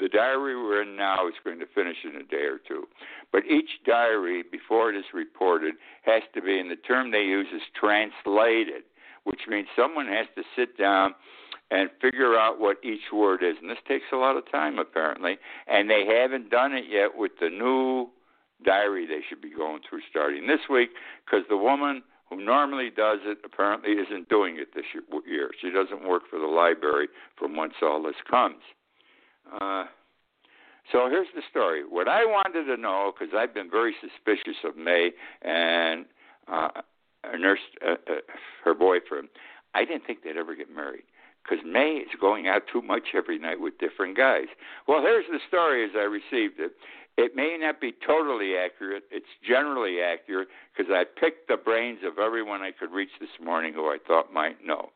The 0.00 0.08
diary 0.08 0.56
we're 0.56 0.82
in 0.82 0.96
now 0.96 1.26
is 1.26 1.34
going 1.44 1.58
to 1.58 1.66
finish 1.74 1.96
in 2.04 2.16
a 2.16 2.24
day 2.24 2.44
or 2.44 2.58
two. 2.58 2.86
But 3.32 3.44
each 3.46 3.70
diary, 3.84 4.44
before 4.50 4.90
it 4.90 4.96
is 4.96 5.04
reported, 5.12 5.74
has 6.02 6.22
to 6.34 6.42
be, 6.42 6.58
and 6.58 6.70
the 6.70 6.76
term 6.76 7.10
they 7.10 7.22
use 7.22 7.48
is 7.54 7.62
translated, 7.78 8.84
which 9.24 9.40
means 9.48 9.68
someone 9.76 10.06
has 10.06 10.26
to 10.36 10.42
sit 10.56 10.78
down 10.78 11.14
and 11.70 11.90
figure 12.00 12.38
out 12.38 12.60
what 12.60 12.78
each 12.82 13.12
word 13.12 13.42
is. 13.42 13.56
And 13.60 13.70
this 13.70 13.78
takes 13.86 14.06
a 14.12 14.16
lot 14.16 14.36
of 14.36 14.50
time, 14.50 14.78
apparently. 14.78 15.36
And 15.66 15.90
they 15.90 16.06
haven't 16.06 16.50
done 16.50 16.72
it 16.72 16.84
yet 16.88 17.16
with 17.16 17.32
the 17.40 17.50
new 17.50 18.08
diary 18.64 19.06
they 19.06 19.20
should 19.28 19.40
be 19.40 19.50
going 19.50 19.80
through 19.88 20.00
starting 20.10 20.46
this 20.46 20.60
week 20.70 20.90
because 21.24 21.44
the 21.48 21.56
woman 21.56 22.02
who 22.30 22.44
normally 22.44 22.90
does 22.90 23.18
it 23.24 23.38
apparently 23.44 23.92
isn't 23.92 24.28
doing 24.28 24.58
it 24.58 24.74
this 24.74 24.84
year. 25.26 25.50
She 25.60 25.70
doesn't 25.70 26.06
work 26.06 26.24
for 26.28 26.38
the 26.38 26.46
library 26.46 27.08
from 27.36 27.56
whence 27.56 27.74
all 27.82 28.02
this 28.02 28.16
comes. 28.28 28.62
Uh, 29.52 29.84
so 30.92 31.08
here's 31.10 31.28
the 31.34 31.42
story. 31.50 31.82
What 31.88 32.08
I 32.08 32.24
wanted 32.24 32.64
to 32.64 32.80
know, 32.80 33.12
because 33.12 33.34
I've 33.36 33.52
been 33.52 33.70
very 33.70 33.94
suspicious 34.00 34.56
of 34.64 34.76
May 34.76 35.10
and 35.42 36.06
uh, 36.50 36.68
nurse, 37.38 37.60
uh, 37.86 37.92
uh, 37.92 38.14
her 38.64 38.74
boyfriend, 38.74 39.28
I 39.74 39.84
didn't 39.84 40.06
think 40.06 40.22
they'd 40.22 40.36
ever 40.36 40.54
get 40.54 40.74
married 40.74 41.04
because 41.42 41.64
May 41.64 41.96
is 41.96 42.08
going 42.20 42.48
out 42.48 42.62
too 42.72 42.82
much 42.82 43.08
every 43.14 43.38
night 43.38 43.60
with 43.60 43.78
different 43.78 44.16
guys. 44.16 44.46
Well, 44.86 45.02
here's 45.02 45.26
the 45.30 45.40
story 45.46 45.84
as 45.84 45.90
I 45.94 46.04
received 46.04 46.58
it. 46.58 46.72
It 47.16 47.34
may 47.34 47.56
not 47.60 47.80
be 47.80 47.92
totally 48.06 48.54
accurate. 48.56 49.04
It's 49.10 49.26
generally 49.46 50.00
accurate 50.00 50.48
because 50.76 50.92
I 50.92 51.04
picked 51.04 51.48
the 51.48 51.56
brains 51.56 51.98
of 52.04 52.18
everyone 52.18 52.62
I 52.62 52.70
could 52.70 52.92
reach 52.92 53.10
this 53.20 53.28
morning 53.42 53.74
who 53.74 53.86
I 53.86 53.98
thought 54.06 54.32
might 54.32 54.64
know. 54.64 54.90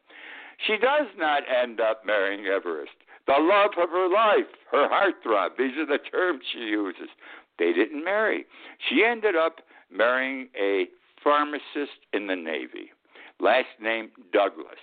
She 0.66 0.76
does 0.76 1.06
not 1.16 1.42
end 1.48 1.80
up 1.80 2.04
marrying 2.06 2.46
Everest 2.46 2.92
the 3.26 3.38
love 3.38 3.70
of 3.78 3.90
her 3.90 4.08
life, 4.08 4.50
her 4.70 4.88
heartthrob. 4.88 5.56
These 5.56 5.76
are 5.78 5.86
the 5.86 5.98
terms 5.98 6.42
she 6.52 6.58
uses. 6.58 7.08
They 7.58 7.72
didn't 7.72 8.04
marry. 8.04 8.46
She 8.88 9.04
ended 9.04 9.36
up 9.36 9.60
marrying 9.90 10.48
a 10.60 10.86
pharmacist 11.22 12.02
in 12.12 12.26
the 12.26 12.34
Navy, 12.34 12.90
last 13.38 13.68
name 13.80 14.10
Douglas. 14.32 14.80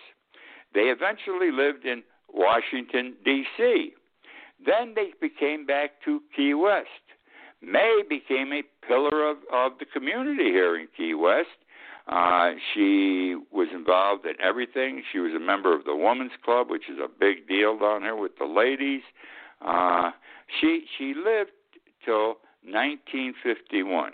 They 0.73 0.81
eventually 0.81 1.51
lived 1.51 1.85
in 1.85 2.03
Washington, 2.33 3.15
D.C. 3.25 3.93
Then 4.65 4.93
they 4.95 5.11
became 5.19 5.65
back 5.65 5.91
to 6.05 6.21
Key 6.35 6.53
West. 6.53 6.87
May 7.61 8.03
became 8.07 8.53
a 8.53 8.63
pillar 8.87 9.29
of, 9.29 9.37
of 9.51 9.73
the 9.79 9.85
community 9.85 10.45
here 10.45 10.79
in 10.79 10.87
Key 10.95 11.13
West. 11.13 11.49
Uh, 12.09 12.53
she 12.73 13.35
was 13.51 13.67
involved 13.71 14.25
in 14.25 14.33
everything. 14.41 15.03
She 15.11 15.19
was 15.19 15.31
a 15.35 15.39
member 15.39 15.75
of 15.75 15.85
the 15.85 15.95
Women's 15.95 16.31
Club, 16.43 16.69
which 16.69 16.89
is 16.89 16.97
a 16.97 17.07
big 17.07 17.47
deal 17.47 17.77
down 17.77 18.01
here 18.01 18.15
with 18.15 18.37
the 18.39 18.45
ladies. 18.45 19.03
Uh, 19.61 20.09
she 20.59 20.85
she 20.97 21.13
lived 21.13 21.51
till 22.03 22.39
1951. 22.65 24.13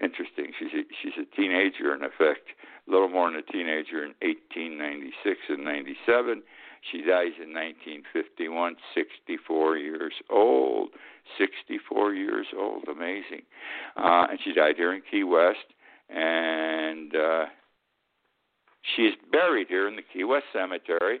Interesting. 0.00 0.52
She's 0.58 0.72
a, 0.72 0.82
she's 1.02 1.18
a 1.18 1.36
teenager 1.36 1.92
in 1.94 2.02
effect, 2.02 2.54
a 2.86 2.90
little 2.90 3.08
more 3.08 3.30
than 3.30 3.40
a 3.40 3.52
teenager 3.52 4.04
in 4.04 4.14
1896 4.22 5.38
and 5.48 5.64
97. 5.64 6.42
She 6.90 6.98
dies 6.98 7.34
in 7.38 7.54
1951, 7.54 8.76
64 8.94 9.76
years 9.76 10.14
old. 10.30 10.90
64 11.38 12.14
years 12.14 12.46
old, 12.56 12.84
amazing. 12.88 13.42
Uh, 13.96 14.26
and 14.30 14.38
she 14.42 14.52
died 14.52 14.74
here 14.76 14.92
in 14.92 15.02
Key 15.08 15.24
West 15.24 15.70
and 16.08 17.14
uh, 17.14 17.44
she's 18.96 19.12
buried 19.30 19.68
here 19.68 19.88
in 19.88 19.96
the 19.96 20.02
Key 20.02 20.24
West 20.24 20.46
Cemetery. 20.52 21.20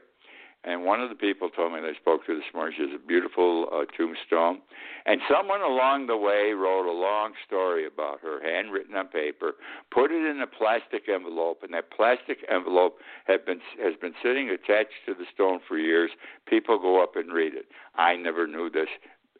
And 0.64 0.84
one 0.84 1.00
of 1.00 1.08
the 1.08 1.16
people 1.16 1.50
told 1.50 1.72
me 1.72 1.80
they 1.80 1.98
spoke 2.00 2.24
to 2.26 2.36
this 2.36 2.46
morning. 2.54 2.74
She 2.76 2.84
has 2.84 2.94
a 2.94 3.04
beautiful 3.04 3.66
uh, 3.72 3.84
tombstone. 3.96 4.62
And 5.06 5.20
someone 5.28 5.60
along 5.60 6.06
the 6.06 6.16
way 6.16 6.52
wrote 6.52 6.86
a 6.88 6.94
long 6.94 7.32
story 7.44 7.84
about 7.84 8.20
her, 8.20 8.38
handwritten 8.40 8.94
on 8.94 9.08
paper, 9.08 9.54
put 9.90 10.12
it 10.12 10.24
in 10.24 10.40
a 10.40 10.46
plastic 10.46 11.08
envelope, 11.08 11.64
and 11.64 11.74
that 11.74 11.90
plastic 11.90 12.46
envelope 12.48 12.98
had 13.26 13.44
been 13.44 13.58
has 13.82 13.94
been 14.00 14.14
sitting 14.22 14.50
attached 14.50 15.02
to 15.06 15.14
the 15.14 15.26
stone 15.34 15.58
for 15.66 15.78
years. 15.78 16.12
People 16.46 16.78
go 16.78 17.02
up 17.02 17.16
and 17.16 17.32
read 17.32 17.54
it. 17.54 17.66
I 17.96 18.14
never 18.14 18.46
knew 18.46 18.70
this. 18.70 18.88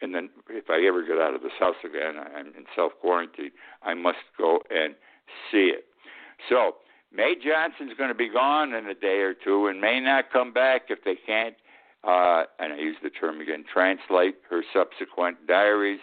And 0.01 0.13
then, 0.13 0.31
if 0.51 0.69
I 0.71 0.85
ever 0.89 1.07
get 1.07 1.19
out 1.19 1.35
of 1.35 1.43
this 1.43 1.55
house 1.61 1.79
again, 1.85 2.19
I'm 2.19 2.49
in 2.49 2.67
self 2.75 2.93
quarantine. 3.01 3.53
I 3.85 3.95
must 3.95 4.27
go 4.37 4.59
and 4.71 4.97
see 5.51 5.73
it. 5.75 5.85
So 6.49 6.77
May 7.15 7.35
Johnson's 7.35 7.93
going 7.97 8.09
to 8.09 8.15
be 8.15 8.29
gone 8.29 8.73
in 8.73 8.87
a 8.87 8.95
day 8.95 9.21
or 9.21 9.35
two 9.35 9.67
and 9.67 9.81
may 9.81 10.01
not 10.01 10.33
come 10.33 10.53
back 10.53 10.83
if 10.89 11.05
they 11.05 11.17
can't, 11.27 11.55
uh, 12.05 12.45
and 12.59 12.73
I 12.73 12.79
use 12.79 12.97
the 13.03 13.11
term 13.11 13.41
again, 13.41 13.65
translate 13.71 14.37
her 14.49 14.63
subsequent 14.73 15.47
diaries. 15.47 16.01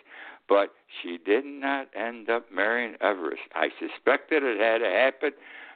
But 0.47 0.69
she 1.01 1.17
did 1.23 1.45
not 1.45 1.89
end 1.95 2.29
up 2.29 2.51
marrying 2.51 2.95
Everest. 3.01 3.43
I 3.53 3.69
suspected 3.79 4.43
it 4.43 4.59
had 4.59 4.79
to 4.79 4.89
happen. 4.89 5.31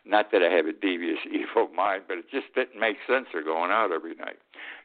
Not 0.05 0.31
that 0.31 0.41
I 0.41 0.49
have 0.49 0.65
a 0.65 0.73
devious, 0.73 1.19
evil 1.31 1.69
mind, 1.73 2.03
but 2.07 2.17
it 2.17 2.25
just 2.29 2.53
didn't 2.55 2.79
make 2.79 2.97
sense. 3.07 3.27
They're 3.31 3.43
going 3.43 3.71
out 3.71 3.91
every 3.91 4.15
night. 4.15 4.37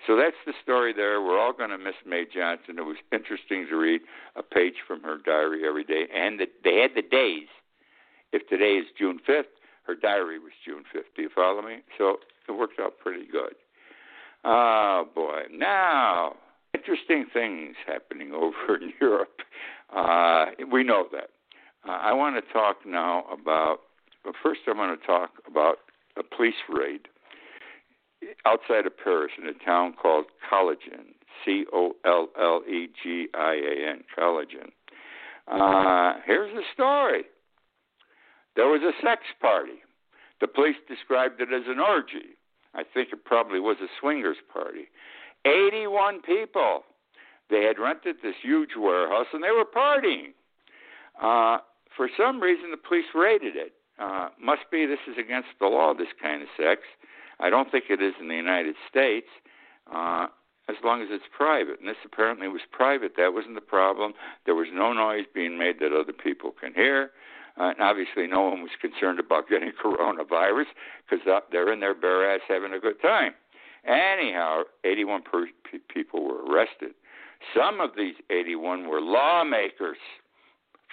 So 0.06 0.16
that's 0.16 0.36
the 0.46 0.52
story 0.62 0.92
there. 0.92 1.20
We're 1.22 1.40
all 1.40 1.52
going 1.52 1.70
to 1.70 1.78
miss 1.78 1.96
May 2.06 2.24
Johnson. 2.24 2.78
It 2.78 2.84
was 2.84 2.98
interesting 3.12 3.66
to 3.68 3.76
read 3.76 4.02
a 4.36 4.42
page 4.42 4.76
from 4.86 5.02
her 5.02 5.18
diary 5.24 5.66
every 5.66 5.84
day, 5.84 6.06
and 6.14 6.38
the, 6.38 6.46
they 6.62 6.76
had 6.80 6.92
the 6.94 7.02
days 7.02 7.48
if 8.32 8.46
today 8.48 8.72
is 8.72 8.86
June 8.98 9.18
5th, 9.28 9.44
her 9.84 9.94
diary 9.94 10.38
was 10.38 10.52
June 10.64 10.84
5th. 10.94 11.14
Do 11.16 11.22
you 11.22 11.30
follow 11.34 11.62
me? 11.62 11.78
So 11.96 12.18
it 12.48 12.52
worked 12.52 12.78
out 12.80 12.98
pretty 12.98 13.26
good. 13.30 13.54
Oh 14.44 15.08
boy! 15.14 15.42
Now, 15.50 16.36
interesting 16.74 17.26
things 17.32 17.74
happening 17.86 18.32
over 18.34 18.76
in 18.76 18.92
Europe. 19.00 19.40
Uh, 19.94 20.46
we 20.70 20.84
know 20.84 21.06
that. 21.12 21.30
Uh, 21.88 21.92
I 21.92 22.12
want 22.12 22.36
to 22.36 22.52
talk 22.52 22.78
now 22.86 23.24
about. 23.32 23.78
Well, 24.24 24.34
first, 24.42 24.60
I 24.68 24.76
want 24.76 25.00
to 25.00 25.06
talk 25.06 25.30
about 25.46 25.78
a 26.16 26.22
police 26.22 26.54
raid 26.68 27.08
outside 28.44 28.86
of 28.86 28.92
Paris 29.02 29.32
in 29.40 29.46
a 29.48 29.64
town 29.64 29.94
called 30.00 30.26
Collegian, 30.48 31.14
C 31.44 31.64
O 31.72 31.92
L 32.04 32.28
L 32.38 32.62
E 32.68 32.88
G 33.02 33.28
I 33.34 33.54
A 33.54 33.90
N, 33.90 34.04
Collegian. 34.14 34.72
Uh, 35.46 36.14
here's 36.26 36.54
the 36.54 36.62
story. 36.74 37.24
There 38.58 38.66
was 38.66 38.82
a 38.82 38.90
sex 39.00 39.22
party. 39.40 39.86
The 40.40 40.48
police 40.48 40.74
described 40.88 41.40
it 41.40 41.52
as 41.54 41.62
an 41.68 41.78
orgy. 41.78 42.34
I 42.74 42.82
think 42.82 43.10
it 43.12 43.24
probably 43.24 43.60
was 43.60 43.76
a 43.80 43.86
swingers 44.00 44.38
party. 44.52 44.90
81 45.46 46.22
people. 46.22 46.82
They 47.50 47.62
had 47.62 47.78
rented 47.78 48.16
this 48.20 48.34
huge 48.42 48.70
warehouse 48.76 49.28
and 49.32 49.44
they 49.44 49.52
were 49.52 49.64
partying. 49.64 50.34
Uh, 51.22 51.62
for 51.96 52.10
some 52.18 52.40
reason, 52.40 52.72
the 52.72 52.76
police 52.76 53.06
raided 53.14 53.54
it. 53.54 53.74
Uh, 53.96 54.30
must 54.42 54.68
be 54.72 54.86
this 54.86 55.06
is 55.08 55.16
against 55.16 55.50
the 55.60 55.66
law, 55.66 55.94
this 55.94 56.08
kind 56.20 56.42
of 56.42 56.48
sex. 56.56 56.82
I 57.38 57.50
don't 57.50 57.70
think 57.70 57.84
it 57.90 58.02
is 58.02 58.14
in 58.20 58.26
the 58.26 58.34
United 58.34 58.74
States, 58.90 59.28
uh, 59.86 60.26
as 60.68 60.74
long 60.82 61.00
as 61.00 61.08
it's 61.12 61.24
private. 61.30 61.78
And 61.78 61.88
this 61.88 62.02
apparently 62.04 62.48
was 62.48 62.62
private. 62.72 63.12
That 63.16 63.34
wasn't 63.34 63.54
the 63.54 63.60
problem. 63.60 64.14
There 64.46 64.56
was 64.56 64.68
no 64.72 64.92
noise 64.92 65.26
being 65.32 65.56
made 65.56 65.78
that 65.78 65.92
other 65.92 66.12
people 66.12 66.50
can 66.50 66.74
hear. 66.74 67.12
Uh, 67.58 67.70
and 67.70 67.80
obviously, 67.80 68.26
no 68.26 68.42
one 68.42 68.62
was 68.62 68.70
concerned 68.80 69.18
about 69.18 69.48
getting 69.50 69.72
coronavirus 69.72 70.66
because 71.08 71.42
they're 71.50 71.72
in 71.72 71.80
their 71.80 71.94
bare 71.94 72.34
ass 72.34 72.40
having 72.48 72.72
a 72.72 72.78
good 72.78 73.00
time. 73.02 73.32
Anyhow, 73.84 74.62
81 74.84 75.22
per- 75.22 75.46
people 75.92 76.24
were 76.24 76.44
arrested. 76.44 76.92
Some 77.56 77.80
of 77.80 77.90
these 77.96 78.14
81 78.30 78.88
were 78.88 79.00
lawmakers 79.00 79.98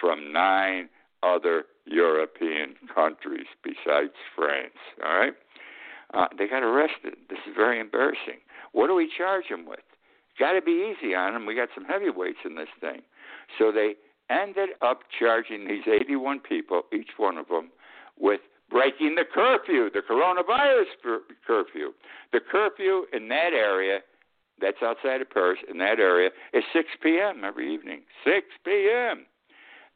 from 0.00 0.32
nine 0.32 0.88
other 1.22 1.64
European 1.86 2.74
countries 2.94 3.46
besides 3.62 4.12
France. 4.34 4.78
All 5.04 5.18
right, 5.18 5.34
uh, 6.14 6.26
they 6.38 6.46
got 6.46 6.62
arrested. 6.62 7.16
This 7.28 7.38
is 7.48 7.54
very 7.56 7.80
embarrassing. 7.80 8.40
What 8.72 8.86
do 8.86 8.94
we 8.94 9.10
charge 9.16 9.44
them 9.50 9.66
with? 9.66 9.80
Got 10.38 10.52
to 10.52 10.62
be 10.62 10.92
easy 10.92 11.14
on 11.14 11.32
them. 11.32 11.46
We 11.46 11.54
got 11.54 11.70
some 11.74 11.84
heavyweights 11.84 12.38
in 12.44 12.56
this 12.56 12.68
thing. 12.80 13.00
So 13.58 13.72
they 13.72 13.94
ended 14.30 14.70
up 14.82 15.00
charging 15.18 15.66
these 15.66 15.84
81 15.86 16.40
people, 16.40 16.82
each 16.92 17.10
one 17.16 17.36
of 17.36 17.48
them, 17.48 17.70
with 18.18 18.40
breaking 18.70 19.14
the 19.14 19.24
curfew, 19.32 19.90
the 19.92 20.00
coronavirus 20.00 21.20
curfew. 21.46 21.92
The 22.32 22.40
curfew 22.40 23.04
in 23.12 23.28
that 23.28 23.52
area, 23.52 24.00
that's 24.60 24.78
outside 24.82 25.20
of 25.20 25.30
Paris, 25.30 25.58
in 25.70 25.78
that 25.78 26.00
area, 26.00 26.30
is 26.52 26.64
6 26.72 26.88
p.m. 27.02 27.42
every 27.44 27.72
evening. 27.72 28.02
6 28.24 28.46
p.m. 28.64 29.26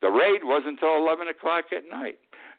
The 0.03 0.09
raid 0.09 0.43
wasn't 0.45 0.81
until 0.81 0.97
11 0.97 1.29
o'clock 1.29 1.67
at 1.77 1.89
night. 1.91 2.19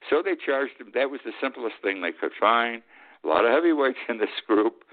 So 0.09 0.21
they 0.23 0.35
charged 0.35 0.79
them. 0.79 0.91
That 0.93 1.09
was 1.09 1.21
the 1.23 1.31
simplest 1.41 1.75
thing 1.81 2.01
they 2.01 2.11
could 2.11 2.31
find. 2.39 2.81
A 3.23 3.27
lot 3.27 3.45
of 3.45 3.51
heavyweights 3.51 3.99
in 4.09 4.17
this 4.17 4.29
group. 4.47 4.83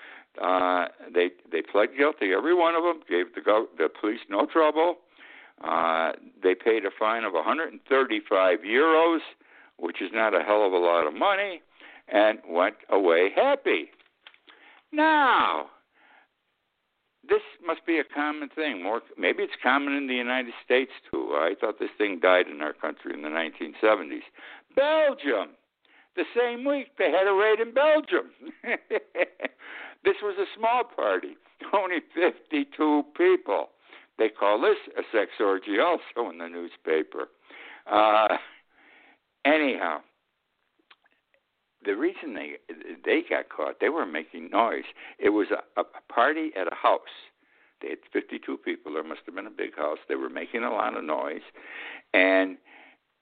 Uh, 0.40 0.86
they 1.12 1.30
they 1.50 1.62
pled 1.62 1.88
guilty. 1.98 2.32
Every 2.36 2.54
one 2.54 2.74
of 2.74 2.84
them 2.84 3.00
gave 3.08 3.34
the 3.34 3.40
go- 3.40 3.66
the 3.76 3.88
police 3.88 4.20
no 4.28 4.46
trouble. 4.46 4.96
Uh, 5.62 6.12
they 6.42 6.54
paid 6.54 6.84
a 6.84 6.90
fine 6.96 7.24
of 7.24 7.32
135 7.32 8.58
euros, 8.60 9.18
which 9.78 10.00
is 10.00 10.10
not 10.12 10.34
a 10.34 10.42
hell 10.42 10.64
of 10.64 10.72
a 10.72 10.78
lot 10.78 11.06
of 11.06 11.14
money, 11.14 11.60
and 12.08 12.38
went 12.48 12.76
away 12.90 13.30
happy. 13.34 13.90
Now, 14.92 15.66
this 17.28 17.42
must 17.64 17.84
be 17.86 17.98
a 17.98 18.04
common 18.04 18.48
thing. 18.48 18.82
More, 18.82 19.02
maybe 19.18 19.42
it's 19.42 19.52
common 19.62 19.94
in 19.94 20.06
the 20.06 20.14
United 20.14 20.54
States 20.64 20.92
too. 21.10 21.32
I 21.34 21.54
thought 21.60 21.78
this 21.78 21.90
thing 21.98 22.20
died 22.20 22.46
in 22.48 22.62
our 22.62 22.72
country 22.72 23.12
in 23.12 23.22
the 23.22 23.28
1970s. 23.28 24.22
Belgium, 24.74 25.50
the 26.16 26.24
same 26.36 26.64
week 26.64 26.88
they 26.98 27.10
had 27.10 27.26
a 27.26 27.34
raid 27.34 27.60
in 27.60 27.74
Belgium. 27.74 28.30
this 30.04 30.16
was 30.22 30.36
a 30.38 30.46
small 30.56 30.84
party, 30.84 31.36
only 31.72 31.98
52 32.14 33.04
people. 33.16 33.68
They 34.18 34.28
call 34.28 34.60
this 34.60 34.76
a 34.96 35.02
sex 35.12 35.30
orgy 35.40 35.78
also 35.78 36.30
in 36.30 36.38
the 36.38 36.48
newspaper. 36.48 37.28
Uh, 37.90 38.36
anyhow, 39.44 39.98
the 41.84 41.96
reason 41.96 42.34
they 42.34 42.54
they 43.04 43.22
got 43.28 43.48
caught, 43.48 43.80
they 43.80 43.88
were 43.88 44.06
making 44.06 44.50
noise. 44.50 44.84
It 45.18 45.30
was 45.30 45.48
a, 45.50 45.80
a 45.80 45.84
party 46.12 46.50
at 46.60 46.66
a 46.66 46.74
house. 46.74 47.00
They 47.80 47.90
had 47.90 47.98
52 48.12 48.58
people. 48.58 48.92
There 48.92 49.04
must 49.04 49.20
have 49.26 49.36
been 49.36 49.46
a 49.46 49.50
big 49.50 49.76
house. 49.76 49.98
They 50.08 50.16
were 50.16 50.28
making 50.28 50.64
a 50.64 50.72
lot 50.72 50.96
of 50.96 51.04
noise, 51.04 51.46
and 52.12 52.58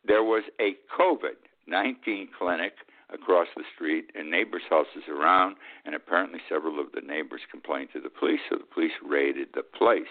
there 0.06 0.24
was 0.24 0.44
a 0.60 0.76
COVID 0.98 1.36
19 1.66 2.28
clinic 2.38 2.72
across 3.12 3.48
the 3.56 3.64
street 3.74 4.10
and 4.14 4.30
neighbors' 4.30 4.62
houses 4.68 5.04
around, 5.08 5.56
and 5.84 5.94
apparently 5.94 6.40
several 6.48 6.80
of 6.80 6.86
the 6.92 7.00
neighbors 7.00 7.40
complained 7.50 7.88
to 7.92 8.00
the 8.00 8.10
police, 8.10 8.40
so 8.48 8.56
the 8.56 8.64
police 8.64 8.92
raided 9.04 9.48
the 9.54 9.62
place. 9.62 10.10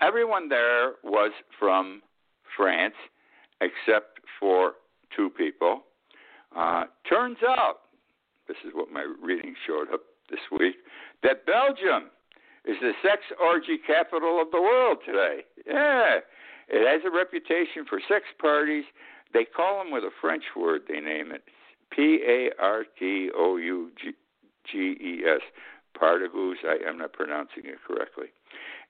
Everyone 0.00 0.48
there 0.48 0.92
was 1.02 1.32
from 1.58 2.02
France, 2.56 2.94
except 3.60 4.20
for 4.38 4.72
two 5.14 5.30
people. 5.30 5.82
Uh, 6.56 6.84
turns 7.08 7.38
out, 7.46 7.80
this 8.46 8.56
is 8.66 8.72
what 8.74 8.90
my 8.90 9.06
reading 9.22 9.54
showed 9.66 9.92
up 9.92 10.00
this 10.30 10.40
week, 10.58 10.76
that 11.22 11.46
Belgium 11.46 12.10
is 12.64 12.76
the 12.80 12.92
sex 13.02 13.22
orgy 13.42 13.78
capital 13.86 14.40
of 14.40 14.50
the 14.50 14.60
world 14.60 14.98
today. 15.04 15.40
Yeah, 15.66 16.18
it 16.68 16.86
has 16.86 17.02
a 17.06 17.16
reputation 17.16 17.84
for 17.88 18.00
sex 18.08 18.24
parties. 18.40 18.84
They 19.32 19.44
call 19.44 19.82
them 19.82 19.92
with 19.92 20.04
a 20.04 20.10
French 20.20 20.44
word. 20.56 20.82
They 20.88 21.00
name 21.00 21.32
it 21.32 21.42
P 21.90 22.20
A 22.26 22.50
R 22.62 22.84
T 22.98 23.30
O 23.36 23.56
U 23.56 23.90
G 24.70 24.78
E 24.78 25.22
S. 25.26 25.40
Partagoes. 25.98 26.56
I 26.64 26.88
am 26.88 26.98
not 26.98 27.12
pronouncing 27.12 27.64
it 27.64 27.78
correctly. 27.86 28.26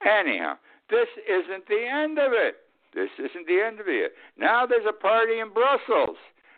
Anyhow, 0.04 0.58
this 0.90 1.08
isn't 1.28 1.66
the 1.68 1.84
end 1.86 2.18
of 2.18 2.32
it. 2.32 2.56
This 2.94 3.10
isn't 3.18 3.46
the 3.46 3.60
end 3.60 3.80
of 3.80 3.86
it. 3.88 4.12
Now 4.38 4.66
there's 4.66 4.86
a 4.88 4.92
party 4.92 5.40
in 5.40 5.52
Brussels. 5.52 6.16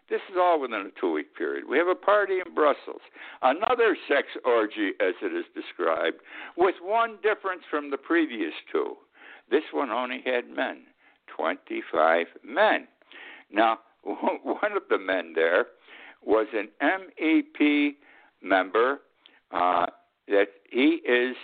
This 0.09 0.21
is 0.31 0.37
all 0.37 0.61
within 0.61 0.91
a 0.93 1.01
two 1.01 1.13
week 1.13 1.37
period. 1.37 1.65
We 1.69 1.79
have 1.79 1.89
a 1.89 1.95
party 1.95 2.39
in 2.45 2.55
Brussels. 2.55 3.01
Another 3.43 3.97
sex 4.09 4.27
orgy, 4.45 4.93
as 5.01 5.15
it 5.23 5.33
is 5.33 5.45
described, 5.55 6.19
with 6.57 6.75
one 6.83 7.19
difference 7.23 7.63
from 7.71 7.91
the 7.91 7.97
previous 7.97 8.53
two. 8.73 8.97
This 9.51 9.63
one 9.73 9.91
only 9.91 10.23
had 10.25 10.49
men 10.49 10.83
25 11.37 12.27
men. 12.45 12.89
Now, 13.53 13.79
one 14.03 14.73
of 14.77 14.83
the 14.89 14.99
men 14.99 15.33
there 15.35 15.67
was 16.25 16.47
an 16.53 16.69
MEP 16.83 17.95
member 18.43 19.01
uh, 19.53 19.87
that 20.29 20.49
he 20.71 21.01
is 21.07 21.37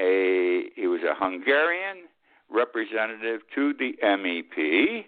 a 0.00 0.64
he 0.74 0.86
was 0.86 1.00
a 1.02 1.14
Hungarian 1.14 2.04
representative 2.50 3.40
to 3.54 3.72
the 3.74 3.94
MEP. 4.02 5.04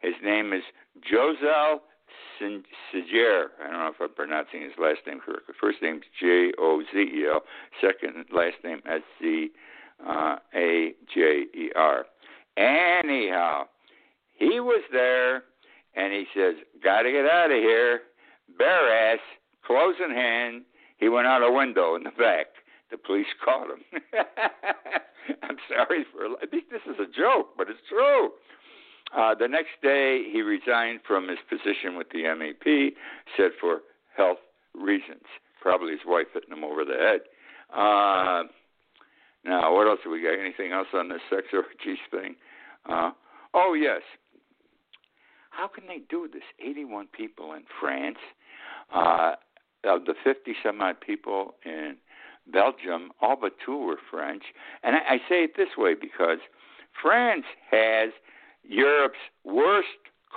His 0.00 0.14
name 0.22 0.52
is 0.52 0.62
Josel 1.10 1.80
Szeger. 2.40 3.46
I 3.60 3.70
don't 3.70 3.72
know 3.72 3.88
if 3.88 4.00
I'm 4.00 4.14
pronouncing 4.14 4.62
his 4.62 4.72
last 4.78 5.00
name 5.06 5.20
correctly. 5.20 5.54
First 5.60 5.78
name's 5.82 6.04
J 6.20 6.52
O 6.58 6.82
Z 6.92 6.98
E 6.98 7.26
L. 7.26 7.42
Second 7.80 8.26
last 8.32 8.56
name 8.64 8.80
S 8.86 9.02
Z 9.20 9.50
uh, 10.06 10.36
A 10.54 10.92
J 11.12 11.44
E 11.54 11.70
R. 11.74 12.06
Anyhow, 12.56 13.64
he 14.34 14.60
was 14.60 14.82
there, 14.92 15.42
and 15.94 16.12
he 16.12 16.26
says, 16.34 16.54
"Got 16.82 17.02
to 17.02 17.12
get 17.12 17.26
out 17.26 17.50
of 17.50 17.58
here." 17.58 18.00
Bare 18.56 19.12
ass, 19.12 19.20
clothes 19.66 19.96
in 20.04 20.14
hand. 20.14 20.62
He 20.96 21.08
went 21.08 21.26
out 21.26 21.42
a 21.42 21.52
window 21.52 21.94
in 21.96 22.04
the 22.04 22.10
back. 22.10 22.46
The 22.90 22.96
police 22.96 23.26
caught 23.44 23.68
him. 23.68 23.84
I'm 25.42 25.56
sorry 25.68 26.04
for. 26.12 26.26
I 26.42 26.46
think 26.50 26.70
this 26.70 26.82
is 26.86 26.96
a 26.98 27.06
joke, 27.06 27.50
but 27.56 27.68
it's 27.68 27.80
true. 27.88 28.30
Uh, 29.16 29.34
the 29.34 29.48
next 29.48 29.80
day, 29.82 30.24
he 30.30 30.42
resigned 30.42 31.00
from 31.06 31.28
his 31.28 31.38
position 31.48 31.96
with 31.96 32.08
the 32.10 32.24
MEP, 32.24 32.92
said 33.36 33.50
for 33.60 33.80
health 34.16 34.38
reasons. 34.74 35.24
Probably 35.60 35.92
his 35.92 36.00
wife 36.06 36.26
hitting 36.32 36.52
him 36.52 36.64
over 36.64 36.84
the 36.84 36.94
head. 36.94 37.20
Uh, 37.72 38.44
now, 39.44 39.74
what 39.74 39.86
else 39.86 40.00
have 40.04 40.12
we 40.12 40.22
got? 40.22 40.38
Anything 40.38 40.72
else 40.72 40.88
on 40.94 41.08
this 41.08 41.20
sex 41.30 41.46
orgies 41.52 41.98
thing? 42.10 42.36
Uh, 42.88 43.12
oh, 43.54 43.74
yes. 43.74 44.02
How 45.50 45.68
can 45.68 45.86
they 45.86 46.00
do 46.08 46.28
this? 46.32 46.42
81 46.60 47.08
people 47.16 47.52
in 47.54 47.62
France. 47.80 48.18
Uh, 48.94 49.32
of 49.84 50.04
the 50.04 50.14
50 50.24 50.54
some 50.62 50.80
odd 50.80 51.00
people 51.00 51.54
in 51.64 51.96
Belgium, 52.52 53.10
all 53.20 53.36
but 53.40 53.52
two 53.64 53.76
were 53.76 53.98
French. 54.10 54.44
And 54.82 54.96
I, 54.96 55.14
I 55.14 55.16
say 55.28 55.44
it 55.44 55.56
this 55.56 55.76
way 55.76 55.94
because 55.94 56.38
France 57.00 57.44
has 57.70 58.10
Europe's 58.62 59.18
worst 59.44 59.88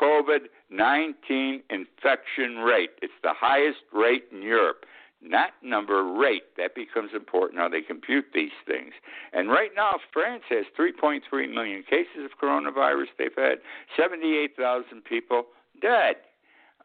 COVID 0.02 0.48
19 0.70 1.64
infection 1.70 2.58
rate. 2.58 2.92
It's 3.02 3.14
the 3.24 3.34
highest 3.38 3.80
rate 3.94 4.26
in 4.32 4.42
Europe. 4.42 4.86
Not 5.22 5.52
number, 5.62 6.04
rate. 6.04 6.56
That 6.58 6.74
becomes 6.74 7.12
important 7.14 7.60
how 7.60 7.70
they 7.70 7.82
compute 7.82 8.26
these 8.34 8.56
things. 8.66 8.94
And 9.34 9.50
right 9.50 9.70
now, 9.76 10.00
France 10.12 10.44
has 10.50 10.66
3.3 10.80 11.22
million 11.54 11.84
cases 11.84 12.26
of 12.26 12.32
coronavirus. 12.42 13.08
They've 13.20 13.30
had 13.36 13.60
78,000 13.96 15.04
people 15.04 15.44
dead. 15.80 16.16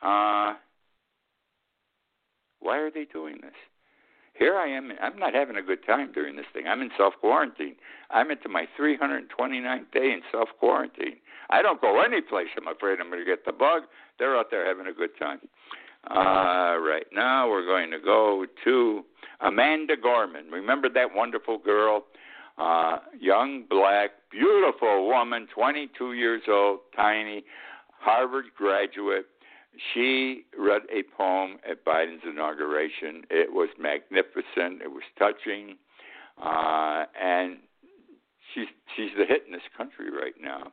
Uh, 0.02 0.54
why 2.60 2.78
are 2.78 2.90
they 2.90 3.06
doing 3.06 3.38
this? 3.40 3.54
Here 4.38 4.56
I 4.56 4.68
am. 4.68 4.92
I'm 5.00 5.18
not 5.18 5.34
having 5.34 5.56
a 5.56 5.62
good 5.62 5.84
time 5.86 6.12
during 6.12 6.36
this 6.36 6.46
thing. 6.52 6.66
I'm 6.66 6.82
in 6.82 6.90
self 6.96 7.14
quarantine. 7.20 7.76
I'm 8.10 8.30
into 8.30 8.48
my 8.48 8.66
329th 8.78 9.92
day 9.92 10.12
in 10.12 10.20
self 10.30 10.48
quarantine. 10.58 11.16
I 11.50 11.62
don't 11.62 11.80
go 11.80 12.00
any 12.02 12.20
place. 12.20 12.48
I'm 12.56 12.68
afraid 12.68 12.98
I'm 13.00 13.08
going 13.08 13.24
to 13.24 13.24
get 13.24 13.44
the 13.44 13.52
bug. 13.52 13.82
They're 14.18 14.36
out 14.36 14.50
there 14.50 14.66
having 14.66 14.86
a 14.86 14.92
good 14.92 15.10
time. 15.18 15.40
Uh, 16.10 16.78
right 16.78 17.06
now, 17.12 17.48
we're 17.48 17.66
going 17.66 17.90
to 17.90 17.98
go 17.98 18.46
to 18.64 19.04
Amanda 19.40 19.96
Gorman. 19.96 20.50
Remember 20.50 20.88
that 20.88 21.14
wonderful 21.14 21.58
girl? 21.58 22.04
Uh, 22.58 22.98
young, 23.18 23.64
black, 23.68 24.10
beautiful 24.30 25.06
woman, 25.06 25.46
22 25.54 26.14
years 26.14 26.42
old, 26.48 26.80
tiny, 26.94 27.44
Harvard 27.98 28.46
graduate 28.56 29.26
she 29.92 30.44
read 30.58 30.82
a 30.92 31.02
poem 31.16 31.58
at 31.68 31.84
Biden's 31.84 32.22
inauguration. 32.28 33.22
It 33.30 33.52
was 33.52 33.68
magnificent. 33.78 34.82
It 34.82 34.90
was 34.90 35.02
touching, 35.18 35.76
uh, 36.42 37.04
and 37.20 37.58
she's 38.54 38.68
she's 38.96 39.10
the 39.18 39.26
hit 39.26 39.44
in 39.46 39.52
this 39.52 39.68
country 39.76 40.10
right 40.10 40.34
now. 40.40 40.72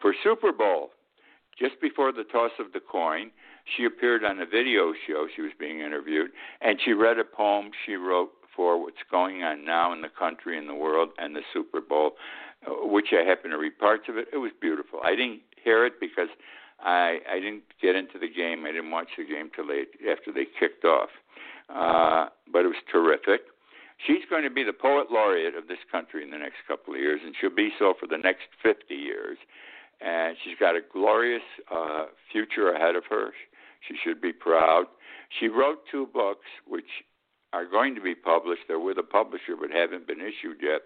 For 0.00 0.14
Super 0.22 0.52
Bowl, 0.52 0.90
just 1.58 1.80
before 1.80 2.12
the 2.12 2.24
toss 2.24 2.52
of 2.58 2.72
the 2.72 2.80
coin, 2.80 3.30
she 3.76 3.84
appeared 3.84 4.24
on 4.24 4.40
a 4.40 4.46
video 4.46 4.92
show. 5.06 5.26
She 5.34 5.42
was 5.42 5.52
being 5.58 5.80
interviewed, 5.80 6.30
and 6.60 6.78
she 6.84 6.92
read 6.92 7.18
a 7.18 7.24
poem 7.24 7.70
she 7.84 7.94
wrote 7.94 8.30
for 8.54 8.80
what's 8.80 8.96
going 9.10 9.42
on 9.42 9.64
now 9.64 9.92
in 9.92 10.00
the 10.00 10.08
country 10.08 10.56
and 10.56 10.68
the 10.68 10.74
world 10.74 11.10
and 11.18 11.36
the 11.36 11.42
Super 11.52 11.80
Bowl, 11.80 12.12
uh, 12.66 12.86
which 12.86 13.08
I 13.12 13.28
happened 13.28 13.52
to 13.52 13.58
read 13.58 13.78
parts 13.78 14.04
of 14.08 14.16
it. 14.16 14.28
It 14.32 14.38
was 14.38 14.52
beautiful. 14.60 15.00
I 15.04 15.10
didn't 15.10 15.40
hear 15.62 15.84
it 15.84 15.94
because 16.00 16.28
I 16.80 17.18
I 17.30 17.40
didn't 17.40 17.64
get 17.80 17.96
into 17.96 18.18
the 18.18 18.28
game. 18.28 18.64
I 18.64 18.72
didn't 18.72 18.90
watch 18.90 19.08
the 19.16 19.24
game 19.24 19.50
till 19.54 19.66
they 19.66 19.84
after 20.10 20.32
they 20.32 20.46
kicked 20.58 20.84
off, 20.84 21.10
uh, 21.68 22.28
but 22.52 22.64
it 22.64 22.68
was 22.68 22.82
terrific. 22.90 23.42
She's 24.06 24.24
going 24.28 24.44
to 24.44 24.50
be 24.50 24.62
the 24.62 24.74
poet 24.74 25.10
laureate 25.10 25.54
of 25.54 25.68
this 25.68 25.78
country 25.90 26.22
in 26.22 26.30
the 26.30 26.36
next 26.36 26.56
couple 26.68 26.94
of 26.94 27.00
years, 27.00 27.20
and 27.24 27.34
she'll 27.40 27.54
be 27.54 27.70
so 27.78 27.94
for 27.98 28.06
the 28.06 28.18
next 28.18 28.44
50 28.62 28.94
years. 28.94 29.38
And 30.02 30.36
she's 30.44 30.56
got 30.60 30.76
a 30.76 30.80
glorious 30.92 31.42
uh, 31.74 32.04
future 32.30 32.72
ahead 32.72 32.94
of 32.94 33.04
her. 33.08 33.30
She 33.88 33.94
should 34.04 34.20
be 34.20 34.34
proud. 34.34 34.84
She 35.40 35.48
wrote 35.48 35.78
two 35.90 36.06
books, 36.12 36.46
which 36.66 36.84
are 37.54 37.64
going 37.64 37.94
to 37.94 38.02
be 38.02 38.14
published. 38.14 38.62
They're 38.68 38.78
with 38.78 38.98
a 38.98 39.02
publisher, 39.02 39.56
but 39.58 39.70
haven't 39.70 40.06
been 40.06 40.20
issued 40.20 40.58
yet. 40.60 40.82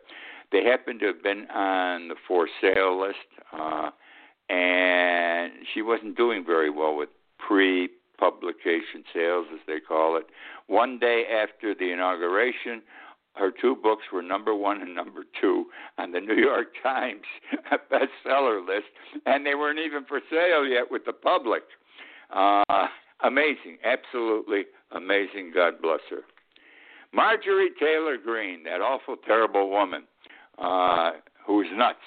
They 0.53 0.63
happen 0.63 1.01
to 1.01 1.07
have 1.07 1.23
been 1.23 1.51
on 1.51 2.09
the 2.09 2.15
for 2.29 2.49
sale 2.61 3.01
list. 3.01 3.19
Uh, 3.53 3.91
and 4.51 5.53
she 5.73 5.83
wasn't 5.83 6.17
doing 6.17 6.45
very 6.45 6.71
well 6.71 6.97
with 6.97 7.09
pre 7.39 7.89
publication 8.19 9.03
sales, 9.15 9.47
as 9.53 9.61
they 9.67 9.81
call 9.81 10.17
it. 10.17 10.27
One 10.67 10.99
day 10.99 11.25
after 11.33 11.75
the 11.75 11.91
inauguration, 11.93 12.83
her 13.35 13.51
two 13.51 13.77
books 13.77 14.05
were 14.13 14.23
number 14.23 14.55
one 14.55 14.83
and 14.83 14.95
number 14.95 15.23
two 15.41 15.67
on 15.97 16.13
the 16.13 16.21
New 16.21 16.35
York 16.35 16.69
Times 16.83 17.23
bestseller 17.91 18.67
list, 18.67 18.89
and 19.27 19.47
they 19.47 19.55
weren't 19.55 19.79
even 19.79 20.05
for 20.05 20.21
sale 20.31 20.67
yet 20.67 20.91
with 20.91 21.05
the 21.07 21.13
public. 21.13 21.63
Uh, 22.35 22.87
amazing, 23.25 23.79
absolutely 23.85 24.65
amazing. 24.93 25.53
God 25.55 25.81
bless 25.81 26.01
her. 26.11 26.23
Marjorie 27.13 27.71
Taylor 27.81 28.17
Greene, 28.17 28.63
that 28.65 28.81
awful, 28.81 29.17
terrible 29.17 29.71
woman 29.71 30.05
uh, 30.59 31.13
who's 31.47 31.67
nuts. 31.75 31.99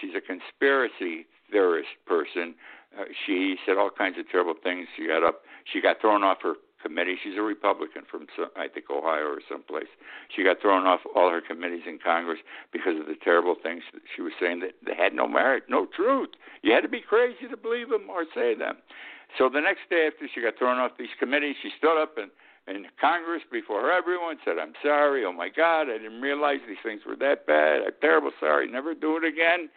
She's 0.00 0.14
a 0.16 0.20
conspiracy 0.20 1.26
theorist 1.50 1.90
person. 2.06 2.54
Uh, 2.98 3.04
she 3.26 3.56
said 3.64 3.76
all 3.76 3.90
kinds 3.90 4.18
of 4.18 4.28
terrible 4.30 4.54
things. 4.62 4.88
She 4.96 5.06
got 5.06 5.22
up. 5.22 5.42
She 5.70 5.80
got 5.80 6.00
thrown 6.00 6.22
off 6.22 6.38
her 6.42 6.54
committee. 6.82 7.16
She's 7.22 7.36
a 7.36 7.42
Republican 7.42 8.02
from 8.08 8.26
I 8.56 8.68
think 8.68 8.86
Ohio 8.90 9.26
or 9.26 9.40
someplace. 9.48 9.90
She 10.34 10.44
got 10.44 10.60
thrown 10.60 10.86
off 10.86 11.00
all 11.14 11.30
her 11.30 11.40
committees 11.40 11.82
in 11.86 11.98
Congress 11.98 12.38
because 12.72 12.98
of 13.00 13.06
the 13.06 13.16
terrible 13.22 13.56
things 13.60 13.82
that 13.92 14.02
she 14.14 14.22
was 14.22 14.32
saying 14.40 14.60
that 14.60 14.74
they 14.84 14.94
had 14.94 15.12
no 15.12 15.26
merit, 15.26 15.64
no 15.68 15.86
truth. 15.86 16.30
You 16.62 16.72
had 16.72 16.82
to 16.82 16.88
be 16.88 17.00
crazy 17.00 17.48
to 17.50 17.56
believe 17.56 17.90
them 17.90 18.08
or 18.08 18.24
say 18.34 18.54
them. 18.54 18.76
So 19.36 19.48
the 19.48 19.60
next 19.60 19.90
day 19.90 20.06
after 20.06 20.28
she 20.32 20.40
got 20.40 20.56
thrown 20.56 20.78
off 20.78 20.92
these 20.98 21.12
committees, 21.18 21.56
she 21.60 21.70
stood 21.76 22.00
up 22.00 22.16
and 22.16 22.30
in 22.68 22.86
Congress 23.00 23.42
before 23.50 23.90
everyone 23.92 24.38
said, 24.44 24.58
"I'm 24.58 24.74
sorry. 24.82 25.24
Oh 25.24 25.32
my 25.32 25.48
God, 25.48 25.82
I 25.82 25.98
didn't 25.98 26.20
realize 26.20 26.58
these 26.66 26.76
things 26.82 27.02
were 27.06 27.16
that 27.16 27.46
bad. 27.46 27.82
I'm 27.86 27.92
terrible 28.00 28.32
sorry. 28.40 28.68
Never 28.70 28.94
do 28.94 29.16
it 29.16 29.24
again." 29.24 29.68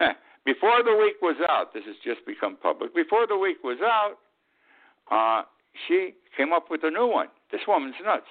Before 0.44 0.82
the 0.82 0.94
week 0.94 1.22
was 1.22 1.36
out, 1.48 1.72
this 1.72 1.84
has 1.86 1.96
just 2.04 2.26
become 2.26 2.56
public. 2.56 2.94
Before 2.94 3.26
the 3.26 3.36
week 3.36 3.64
was 3.64 3.78
out, 3.82 4.16
uh, 5.10 5.44
she 5.88 6.14
came 6.36 6.52
up 6.52 6.70
with 6.70 6.82
a 6.84 6.90
new 6.90 7.06
one. 7.06 7.28
This 7.50 7.62
woman's 7.66 7.94
nuts. 8.04 8.26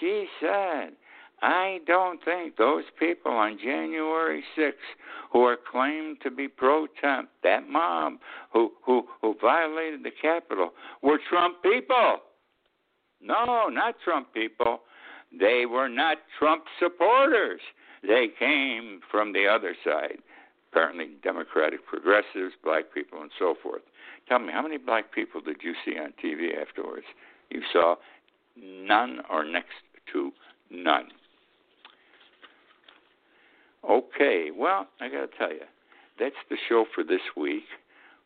She 0.00 0.26
said, 0.40 0.92
I 1.42 1.80
don't 1.86 2.24
think 2.24 2.56
those 2.56 2.84
people 2.98 3.32
on 3.32 3.58
January 3.62 4.42
6th 4.56 4.72
who 5.32 5.42
are 5.42 5.58
claimed 5.70 6.18
to 6.22 6.30
be 6.30 6.48
pro 6.48 6.86
Trump, 7.00 7.30
that 7.42 7.68
mob 7.68 8.14
who, 8.52 8.72
who, 8.84 9.04
who 9.20 9.34
violated 9.40 10.04
the 10.04 10.12
Capitol, 10.22 10.70
were 11.02 11.18
Trump 11.28 11.62
people. 11.62 12.18
No, 13.22 13.68
not 13.68 13.94
Trump 14.04 14.32
people. 14.34 14.80
They 15.38 15.64
were 15.66 15.88
not 15.88 16.18
Trump 16.38 16.64
supporters. 16.78 17.60
They 18.02 18.28
came 18.38 19.00
from 19.10 19.32
the 19.32 19.46
other 19.46 19.74
side 19.84 20.18
apparently 20.72 21.10
Democratic 21.22 21.86
progressives, 21.86 22.54
black 22.64 22.84
people, 22.94 23.20
and 23.20 23.30
so 23.38 23.54
forth. 23.62 23.82
Tell 24.28 24.38
me, 24.38 24.52
how 24.52 24.62
many 24.62 24.78
black 24.78 25.12
people 25.12 25.40
did 25.40 25.56
you 25.62 25.74
see 25.84 25.98
on 25.98 26.12
TV 26.22 26.60
afterwards? 26.60 27.04
You 27.50 27.60
saw 27.72 27.96
none 28.56 29.20
or 29.30 29.44
next 29.44 29.74
to 30.12 30.32
none. 30.70 31.08
Okay, 33.88 34.50
well, 34.56 34.86
I 35.00 35.08
got 35.08 35.30
to 35.30 35.38
tell 35.38 35.50
you, 35.50 35.66
that's 36.18 36.34
the 36.48 36.56
show 36.68 36.86
for 36.94 37.04
this 37.04 37.20
week. 37.36 37.64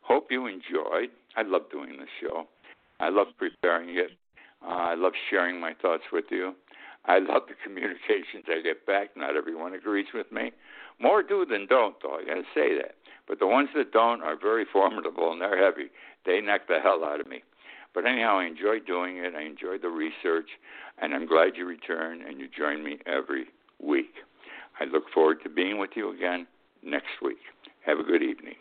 Hope 0.03 0.27
you 0.31 0.47
enjoyed. 0.47 1.11
I 1.37 1.43
love 1.43 1.63
doing 1.73 1.97
this 1.99 2.09
show. 2.21 2.45
I 3.01 3.09
love 3.09 3.29
preparing 3.39 3.97
it. 3.97 4.11
Uh, 4.67 4.71
I 4.71 4.95
love 4.95 5.13
sharing 5.31 5.61
my 5.61 5.75
thoughts 5.81 6.05
with 6.13 6.27
you. 6.31 6.55
I 7.05 7.19
love 7.21 7.43
the 7.49 7.55
communications 7.63 8.45
I 8.49 8.63
get 8.63 8.87
back. 8.87 9.17
Not 9.17 9.37
everyone 9.37 9.75
agrees 9.75 10.09
with 10.13 10.31
me. 10.33 10.53
More 11.01 11.23
do 11.23 11.45
than 11.49 11.67
don't, 11.67 11.95
though. 12.03 12.17
I 12.17 12.25
got 12.25 12.35
to 12.35 12.43
say 12.55 12.75
that. 12.77 12.97
But 13.29 13.39
the 13.39 13.47
ones 13.47 13.69
that 13.77 13.93
don't 13.93 14.23
are 14.23 14.37
very 14.39 14.65
formidable 14.73 15.33
and 15.33 15.41
they're 15.41 15.63
heavy. 15.63 15.91
They 16.25 16.41
knock 16.41 16.63
the 16.69 16.81
hell 16.83 17.05
out 17.05 17.21
of 17.21 17.29
me. 17.29 17.43
But 17.95 18.05
anyhow, 18.05 18.39
I 18.41 18.45
enjoy 18.45 18.81
doing 18.81 19.17
it. 19.17 19.35
I 19.35 19.43
enjoy 19.43 19.79
the 19.81 19.89
research, 19.89 20.51
and 21.01 21.15
I'm 21.15 21.27
glad 21.27 21.57
you 21.57 21.65
return 21.65 22.21
and 22.21 22.39
you 22.39 22.47
join 22.47 22.85
me 22.85 22.99
every 23.07 23.47
week. 23.83 24.13
I 24.79 24.85
look 24.85 25.05
forward 25.15 25.39
to 25.45 25.49
being 25.49 25.79
with 25.79 25.91
you 25.95 26.13
again 26.13 26.47
next 26.83 27.23
week. 27.23 27.39
Have 27.87 27.99
a 27.99 28.03
good 28.03 28.23
evening. 28.23 28.57